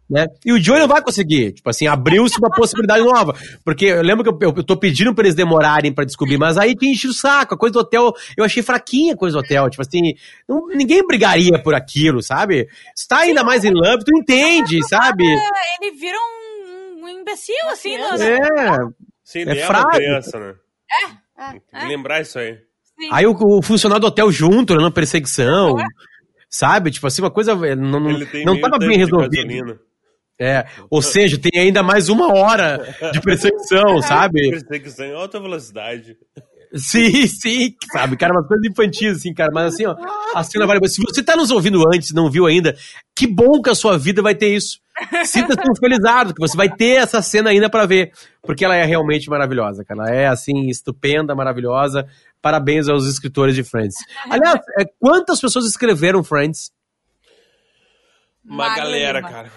Né? 0.09 0.27
E 0.45 0.53
o 0.53 0.63
Joey 0.63 0.81
não 0.81 0.87
vai 0.89 1.01
conseguir. 1.03 1.53
Tipo 1.53 1.71
assim, 1.71 1.87
abriu-se 1.87 2.39
uma 2.39 2.51
possibilidade 2.51 3.03
nova. 3.03 3.35
Porque 3.65 3.87
eu 3.87 4.03
lembro 4.03 4.23
que 4.23 4.29
eu, 4.29 4.51
eu, 4.51 4.55
eu 4.59 4.63
tô 4.65 4.77
pedindo 4.77 5.15
pra 5.15 5.25
eles 5.25 5.35
demorarem 5.35 5.93
pra 5.95 6.05
descobrir, 6.05 6.37
mas 6.37 6.59
aí 6.59 6.75
te 6.75 6.87
enche 6.87 7.09
o 7.09 7.13
saco. 7.15 7.55
A 7.55 7.59
coisa 7.59 7.73
do 7.73 7.79
hotel, 7.81 8.13
eu 8.37 8.45
achei 8.45 8.63
fraquinha 8.63 9.15
a 9.15 9.17
coisa 9.17 9.37
do 9.39 9.41
hotel. 9.41 9.71
Tipo 9.71 9.81
assim, 9.83 10.01
não- 10.49 10.67
ninguém 10.69 11.07
brigaria 11.07 11.59
por 11.63 11.75
aquilo, 11.75 12.23
sabe? 12.23 12.69
Se 12.95 13.09
tá 13.09 13.21
ainda 13.21 13.43
mais 13.43 13.65
em 13.65 13.73
love, 13.73 14.05
tu 14.05 14.15
entende, 14.17 14.87
sabe? 14.87 15.25
É, 15.27 15.87
Ele 15.87 15.97
vira 15.97 16.19
um, 16.19 17.05
um 17.05 17.09
imbecil, 17.09 17.55
assim. 17.71 17.97
no- 17.97 18.05
É. 18.23 18.77
Sim, 19.25 19.39
É 19.39 19.43
ele 19.43 19.61
é, 19.61 19.65
uma 19.65 19.67
frágil. 19.67 19.91
criança, 19.93 20.39
né? 20.39 20.55
É. 21.39 21.51
Tem 21.51 21.61
que 21.81 21.87
lembrar 21.89 22.21
isso 22.21 22.39
aí. 22.39 22.53
Sim. 23.01 23.09
Aí 23.11 23.27
o, 23.27 23.35
o 23.35 23.63
funcionário 23.63 24.03
do 24.03 24.07
hotel 24.09 24.31
junto, 24.31 24.75
na 24.77 24.91
perseguição. 24.91 25.77
Sabe? 26.49 26.91
Tipo 26.93 27.07
assim, 27.09 27.21
uma 27.23 27.31
coisa. 27.31 27.55
Não, 27.75 27.99
não, 27.99 28.11
Ele 28.11 28.27
tem 28.27 28.45
não 28.45 28.61
tava 28.61 28.79
bem 28.79 28.97
gasolina. 28.99 29.81
É. 30.39 30.67
Ou 30.91 31.01
seja, 31.01 31.39
tem 31.39 31.61
ainda 31.61 31.83
mais 31.83 32.09
uma 32.09 32.35
hora 32.35 32.79
de 33.13 33.21
perseguição, 33.21 34.01
sabe? 34.03 34.51
Perseguição 34.51 35.07
em 35.07 35.15
alta 35.15 35.39
velocidade. 35.39 36.17
Sim, 36.77 37.29
sim, 37.29 37.77
sabe, 37.93 38.17
cara, 38.17 38.33
umas 38.33 38.49
coisas 38.49 38.69
infantis, 38.69 39.19
assim, 39.19 39.33
cara, 39.33 39.53
mas 39.55 39.75
assim, 39.75 39.87
ó, 39.87 39.95
a 40.35 40.43
cena 40.43 40.67
vale. 40.67 40.81
Se 40.89 41.01
você 41.01 41.23
tá 41.23 41.37
nos 41.37 41.53
ouvindo 41.53 41.81
antes, 41.95 42.13
não 42.13 42.29
viu 42.29 42.47
ainda, 42.47 42.77
que 43.15 43.29
bom 43.29 43.63
que 43.63 43.71
a 43.71 43.77
sua 43.77 43.97
vida 43.97 44.21
vai 44.21 44.35
ter 44.35 44.49
isso. 44.49 44.81
Sinta-se 45.25 45.63
felizado, 45.79 46.35
que 46.35 46.41
você 46.41 46.57
vai 46.57 46.69
ter 46.69 46.97
essa 46.97 47.23
cena 47.23 47.51
ainda 47.51 47.71
pra 47.71 47.87
ver, 47.87 48.13
porque 48.43 48.65
ela 48.65 48.75
é 48.75 48.85
realmente 48.85 49.31
maravilhosa, 49.31 49.85
cara. 49.85 50.09
Ela 50.09 50.17
é, 50.17 50.27
assim, 50.27 50.69
estupenda, 50.69 51.33
maravilhosa. 51.33 52.09
Parabéns 52.43 52.89
aos 52.89 53.07
escritores 53.07 53.55
de 53.55 53.63
Friends. 53.63 53.95
Aliás, 54.29 54.61
é, 54.79 54.85
quantas 54.99 55.41
pessoas 55.41 55.67
escreveram 55.67 56.25
Friends? 56.25 56.73
Uma 58.45 58.75
galera, 58.75 59.23
cara. 59.23 59.51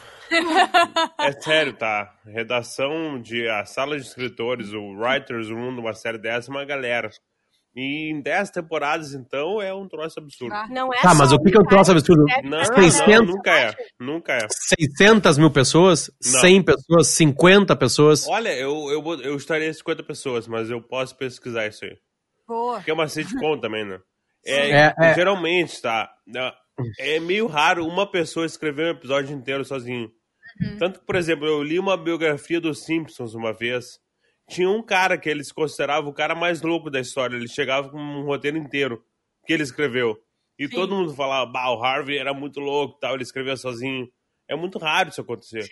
É 1.19 1.31
sério, 1.31 1.73
tá? 1.73 2.13
Redação 2.25 3.21
de 3.21 3.47
a 3.47 3.65
sala 3.65 3.97
de 3.97 4.05
escritores, 4.05 4.73
o 4.73 4.93
Writers 4.95 5.49
Room 5.49 5.79
uma 5.79 5.93
série 5.93 6.17
dessa, 6.17 6.49
é 6.49 6.51
uma 6.51 6.65
galera. 6.65 7.09
E 7.75 8.09
em 8.09 8.19
10 8.19 8.49
temporadas, 8.49 9.13
então, 9.13 9.61
é 9.61 9.71
um 9.71 9.87
troço 9.87 10.19
absurdo. 10.19 10.51
Ah. 10.51 10.67
Não 10.67 10.91
é 10.91 10.99
Tá, 10.99 11.13
mas 11.13 11.31
o 11.31 11.37
que 11.37 11.51
que 11.51 11.57
é 11.57 11.61
um 11.61 11.65
troço 11.65 11.91
absurdo? 11.91 12.25
Não, 12.43 12.65
600? 12.65 13.07
não, 13.07 13.35
nunca 13.35 13.59
é. 13.59 13.75
Nunca 13.99 14.33
é. 14.33 14.47
600 14.49 15.37
mil 15.37 15.51
pessoas? 15.51 16.09
Não. 16.25 16.39
100 16.39 16.63
pessoas? 16.63 17.07
50 17.09 17.75
pessoas? 17.75 18.27
Olha, 18.27 18.49
eu, 18.57 18.89
eu, 18.89 19.21
eu 19.21 19.35
estaria 19.35 19.71
50 19.71 20.01
pessoas, 20.01 20.47
mas 20.47 20.71
eu 20.71 20.81
posso 20.81 21.15
pesquisar 21.15 21.67
isso 21.67 21.85
aí. 21.85 21.95
Boa. 22.47 22.77
Porque 22.77 22.89
é 22.89 22.93
uma 22.95 23.07
sitcom 23.07 23.57
também, 23.61 23.85
né? 23.85 23.99
É, 24.43 24.71
É, 24.71 24.93
é. 24.99 25.13
Geralmente, 25.13 25.79
tá? 25.79 26.09
É 26.97 27.19
meio 27.19 27.45
raro 27.45 27.85
uma 27.85 28.09
pessoa 28.09 28.45
escrever 28.45 28.87
um 28.87 28.97
episódio 28.97 29.35
inteiro 29.35 29.63
sozinho. 29.63 30.11
Tanto 30.77 30.99
que, 30.99 31.05
por 31.05 31.15
exemplo, 31.15 31.45
eu 31.45 31.63
li 31.63 31.79
uma 31.79 31.95
biografia 31.95 32.59
dos 32.59 32.83
Simpsons 32.83 33.33
uma 33.33 33.53
vez. 33.53 33.99
Tinha 34.49 34.69
um 34.69 34.81
cara 34.81 35.17
que 35.17 35.29
eles 35.29 35.51
consideravam 35.51 36.09
o 36.09 36.13
cara 36.13 36.33
mais 36.33 36.61
louco 36.61 36.89
da 36.89 36.99
história. 36.99 37.35
Ele 37.35 37.47
chegava 37.47 37.89
com 37.89 37.97
um 37.97 38.23
roteiro 38.23 38.57
inteiro 38.57 39.03
que 39.45 39.53
ele 39.53 39.63
escreveu. 39.63 40.17
E 40.57 40.67
todo 40.67 40.95
mundo 40.95 41.13
falava, 41.13 41.49
bah, 41.51 41.69
o 41.69 41.83
Harvey 41.83 42.17
era 42.17 42.33
muito 42.33 42.59
louco 42.59 42.97
tal, 42.99 43.13
ele 43.13 43.23
escrevia 43.23 43.55
sozinho. 43.55 44.09
É 44.47 44.55
muito 44.55 44.79
raro 44.79 45.09
isso 45.09 45.21
acontecer. 45.21 45.67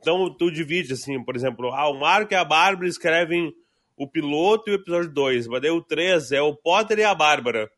Então 0.00 0.34
tu 0.34 0.50
divide 0.50 0.94
assim, 0.94 1.22
por 1.22 1.36
exemplo, 1.36 1.72
ah, 1.74 1.88
o 1.88 2.00
Marco 2.00 2.32
e 2.32 2.36
a 2.36 2.44
Bárbara 2.44 2.88
escrevem 2.88 3.52
o 3.96 4.08
piloto 4.08 4.70
e 4.70 4.72
o 4.72 4.76
episódio 4.76 5.12
2, 5.12 5.46
mas 5.46 5.60
daí 5.60 5.70
o 5.70 5.82
3 5.82 6.32
é 6.32 6.40
o 6.40 6.56
Potter 6.56 6.98
e 7.00 7.04
a 7.04 7.14
Bárbara. 7.14 7.70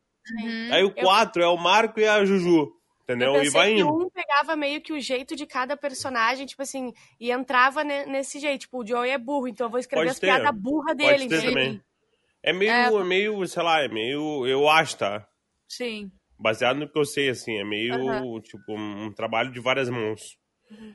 Aí 0.70 0.84
o 0.84 0.94
4 0.94 1.42
é 1.42 1.48
o 1.48 1.56
Marco 1.56 1.98
e 1.98 2.06
a 2.06 2.24
Juju. 2.24 2.70
Entendeu? 3.04 3.34
Eu 3.34 3.42
E 3.42 3.50
vai 3.50 3.70
pensei 3.70 3.74
que 3.74 3.80
indo. 3.82 4.04
um 4.04 4.10
pegava 4.10 4.54
meio 4.56 4.80
que 4.80 4.92
o 4.92 5.00
jeito 5.00 5.34
de 5.34 5.44
cada 5.46 5.76
personagem, 5.76 6.46
tipo 6.46 6.62
assim, 6.62 6.92
e 7.18 7.30
entrava 7.30 7.82
ne- 7.82 8.06
nesse 8.06 8.38
jeito. 8.38 8.60
Tipo, 8.62 8.82
o 8.82 8.86
Joey 8.86 9.10
é 9.10 9.18
burro, 9.18 9.48
então 9.48 9.66
eu 9.66 9.70
vou 9.70 9.80
escrever 9.80 10.02
Pode 10.02 10.10
as 10.12 10.18
ter. 10.20 10.26
piadas 10.28 10.54
burra 10.60 10.94
dele, 10.94 11.28
Pode 11.28 11.42
também. 11.46 11.82
É 12.44 12.52
meio, 12.52 12.70
É. 12.70 12.86
é 13.00 13.04
meio, 13.04 13.46
sei 13.46 13.62
lá, 13.62 13.80
é 13.82 13.88
meio, 13.88 14.46
eu 14.46 14.68
acho, 14.68 14.98
tá? 14.98 15.26
Sim. 15.68 16.10
Baseado 16.38 16.76
no 16.78 16.88
que 16.88 16.98
eu 16.98 17.04
sei, 17.04 17.28
assim, 17.28 17.56
é 17.58 17.64
meio, 17.64 17.94
Aham. 17.94 18.40
tipo, 18.40 18.72
um, 18.76 19.12
trabalho 19.12 19.52
de 19.52 19.60
várias 19.60 19.88
mãos. 19.88 20.36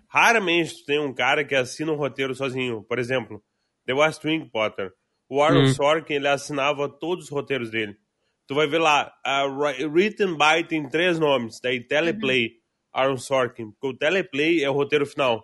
Raramente 0.10 0.76
tu 0.80 0.86
tem 0.86 1.00
um 1.00 1.14
cara 1.14 1.44
que 1.46 1.56
assina 1.56 1.92
um 1.92 1.96
roteiro 1.96 2.34
sozinho. 2.34 2.84
Por 2.84 3.00
exemplo, 3.00 3.44
The 3.86 3.94
West 3.94 4.24
Wing, 4.24 4.50
Potter. 4.50 4.92
O 5.30 5.42
Aaron 5.42 5.64
Hum. 5.64 5.74
Sorkin, 5.74 6.14
ele 6.16 6.28
assinava 6.28 6.88
todos 6.90 7.26
os 7.26 7.30
roteiros 7.32 7.70
dele. 7.70 7.98
Tu 8.48 8.56
vai 8.56 8.68
ver 8.68 8.80
lá, 8.80 9.12
Ri- 9.76 9.86
Written 9.86 10.38
by 10.38 10.64
tem 10.68 10.88
três 10.90 11.20
nomes, 11.20 11.60
daí 11.62 11.82
Teleplay, 11.82 12.52
Aaron 12.94 13.18
Sorkin. 13.18 13.72
Porque 13.72 13.88
o 13.96 13.98
Teleplay 13.98 14.64
é 14.64 14.70
o 14.70 14.74
roteiro 14.74 15.06
final. 15.06 15.44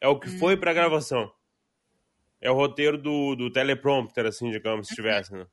É 0.00 0.08
o 0.08 0.18
que 0.18 0.28
foi 0.28 0.56
pra 0.56 0.72
gravação. 0.72 1.30
É 2.40 2.50
o 2.50 2.54
roteiro 2.54 2.96
do, 2.96 3.36
do 3.36 3.50
teleprompter, 3.52 4.24
assim, 4.26 4.50
digamos, 4.50 4.88
se 4.88 4.94
tivesse, 4.94 5.30
né? 5.32 5.44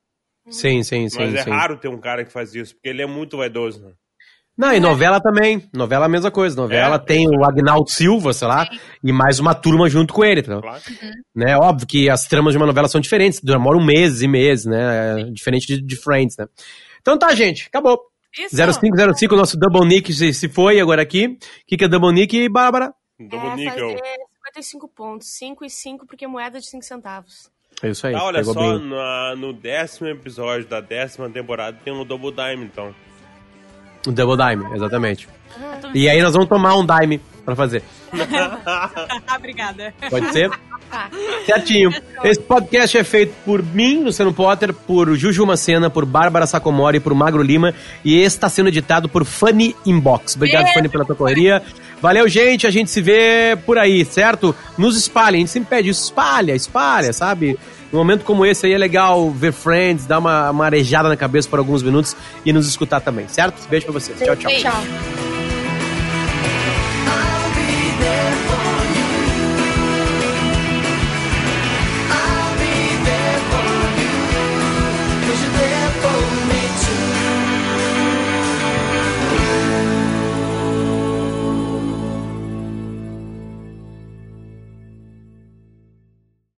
Sim, 0.49 0.81
sim, 0.83 1.10
sim. 1.10 1.19
Mas 1.19 1.33
é 1.36 1.43
sim. 1.43 1.49
raro 1.49 1.75
ter 1.77 1.89
um 1.89 1.99
cara 1.99 2.23
que 2.23 2.31
faz 2.31 2.55
isso, 2.55 2.73
porque 2.73 2.88
ele 2.88 3.01
é 3.01 3.05
muito 3.05 3.36
vaidoso, 3.36 3.81
né? 3.86 3.91
Não, 4.57 4.73
e 4.73 4.79
novela 4.79 5.21
também. 5.21 5.69
Novela 5.73 6.05
é 6.05 6.07
a 6.07 6.10
mesma 6.10 6.31
coisa. 6.31 6.55
Novela 6.55 6.95
É. 6.95 6.99
tem 6.99 7.27
o 7.27 7.43
Agnaldo 7.45 7.91
Silva, 7.91 8.31
sei 8.33 8.47
lá, 8.47 8.67
e 9.03 9.12
mais 9.12 9.38
uma 9.39 9.53
turma 9.53 9.88
junto 9.89 10.13
com 10.13 10.23
ele. 10.25 10.39
Entendeu? 10.39 10.62
Claro. 10.62 10.81
Né? 11.36 11.55
Óbvio 11.57 11.86
que 11.86 12.10
as 12.10 12.25
tramas 12.25 12.53
de 12.53 12.57
uma 12.57 12.65
novela 12.65 12.88
são 12.88 12.99
diferentes, 13.01 13.39
demoram 13.41 13.86
meses 13.86 14.21
e 14.21 14.27
meses, 14.27 14.65
né? 14.65 15.21
É 15.21 15.23
Diferente 15.25 15.67
de, 15.67 15.81
de 15.86 15.95
Friends, 15.97 16.36
né? 16.38 16.47
Então 17.08 17.17
tá, 17.17 17.34
gente, 17.34 17.67
acabou. 17.67 18.02
Isso. 18.38 18.54
0505, 18.54 19.34
o 19.34 19.38
nosso 19.38 19.58
Double 19.58 19.88
Nick 19.88 20.13
se, 20.13 20.34
se 20.34 20.50
foi 20.50 20.78
agora 20.78 21.02
aqui. 21.02 21.28
O 21.28 21.38
que, 21.65 21.78
que 21.78 21.86
é 21.86 21.88
Double 21.88 22.12
Nick, 22.12 22.50
Bárbara? 22.50 22.93
Double 23.17 23.52
é, 23.52 23.56
Nickel. 23.56 23.91
fazer 23.91 24.62
55 24.63 24.88
pontos. 24.89 25.30
5 25.30 25.63
e 25.63 25.70
5 25.70 26.06
porque 26.06 26.26
é 26.26 26.28
moeda 26.28 26.60
de 26.60 26.67
5 26.67 26.84
centavos. 26.84 27.50
É 27.82 27.88
isso 27.91 28.06
aí. 28.06 28.13
Tá, 28.13 28.26
olha 28.26 28.43
só, 28.43 28.78
na- 28.78 29.36
no 29.38 29.54
décimo 29.54 30.10
episódio 30.10 30.67
da 30.67 30.82
décima 30.82 31.30
temporada 31.30 31.80
tem 31.82 31.93
um 31.93 32.04
Double 32.04 32.34
Dime, 32.34 32.65
então. 32.65 32.93
O 34.06 34.12
Double 34.12 34.36
Dime, 34.36 34.76
exatamente. 34.76 35.30
E 35.93 36.10
aí 36.10 36.22
nós 36.22 36.34
vamos 36.34 36.50
tomar 36.50 36.76
um 36.76 36.86
Dime 36.86 37.22
pra 37.47 37.55
fazer. 37.55 37.81
Obrigada. 39.38 39.93
Pode 40.10 40.33
ser? 40.33 40.49
Tá. 40.91 41.10
Certinho. 41.45 41.93
Esse 42.21 42.41
podcast 42.41 42.97
é 42.97 43.05
feito 43.05 43.33
por 43.45 43.63
mim, 43.63 44.03
Luciano 44.03 44.33
Potter, 44.33 44.73
por 44.73 45.15
Juju 45.15 45.45
Macena, 45.45 45.89
por 45.89 46.05
Bárbara 46.05 46.45
Sacomori, 46.45 46.99
por 46.99 47.13
Magro 47.13 47.41
Lima 47.41 47.73
e 48.03 48.17
esse 48.17 48.36
está 48.36 48.49
sendo 48.49 48.67
editado 48.67 49.07
por 49.07 49.23
Funny 49.23 49.73
Inbox. 49.86 50.36
Obrigado, 50.36 50.63
Beijo, 50.63 50.73
Fanny, 50.73 50.89
pela 50.89 51.05
tua 51.05 51.15
correria. 51.15 51.63
Valeu, 52.01 52.27
gente. 52.27 52.67
A 52.67 52.69
gente 52.69 52.91
se 52.91 53.01
vê 53.01 53.57
por 53.65 53.77
aí, 53.77 54.03
certo? 54.03 54.53
Nos 54.77 54.97
espalha. 54.97 55.38
A 55.38 55.39
gente 55.39 55.49
sempre 55.49 55.69
pede 55.69 55.89
isso. 55.89 56.03
Espalha, 56.03 56.53
espalha, 56.53 57.13
sabe? 57.13 57.57
Num 57.93 57.99
momento 57.99 58.25
como 58.25 58.45
esse 58.45 58.65
aí 58.65 58.73
é 58.73 58.77
legal 58.77 59.31
ver 59.31 59.53
Friends, 59.53 60.05
dar 60.05 60.19
uma, 60.19 60.51
uma 60.51 60.65
arejada 60.65 61.07
na 61.07 61.15
cabeça 61.15 61.47
por 61.47 61.60
alguns 61.60 61.81
minutos 61.81 62.13
e 62.45 62.51
nos 62.51 62.67
escutar 62.67 62.99
também, 62.99 63.25
certo? 63.29 63.65
Beijo 63.69 63.86
pra 63.86 63.93
vocês. 63.93 64.19
Tchau, 64.19 64.36
tchau. 64.36 64.51
Tchau. 64.51 65.26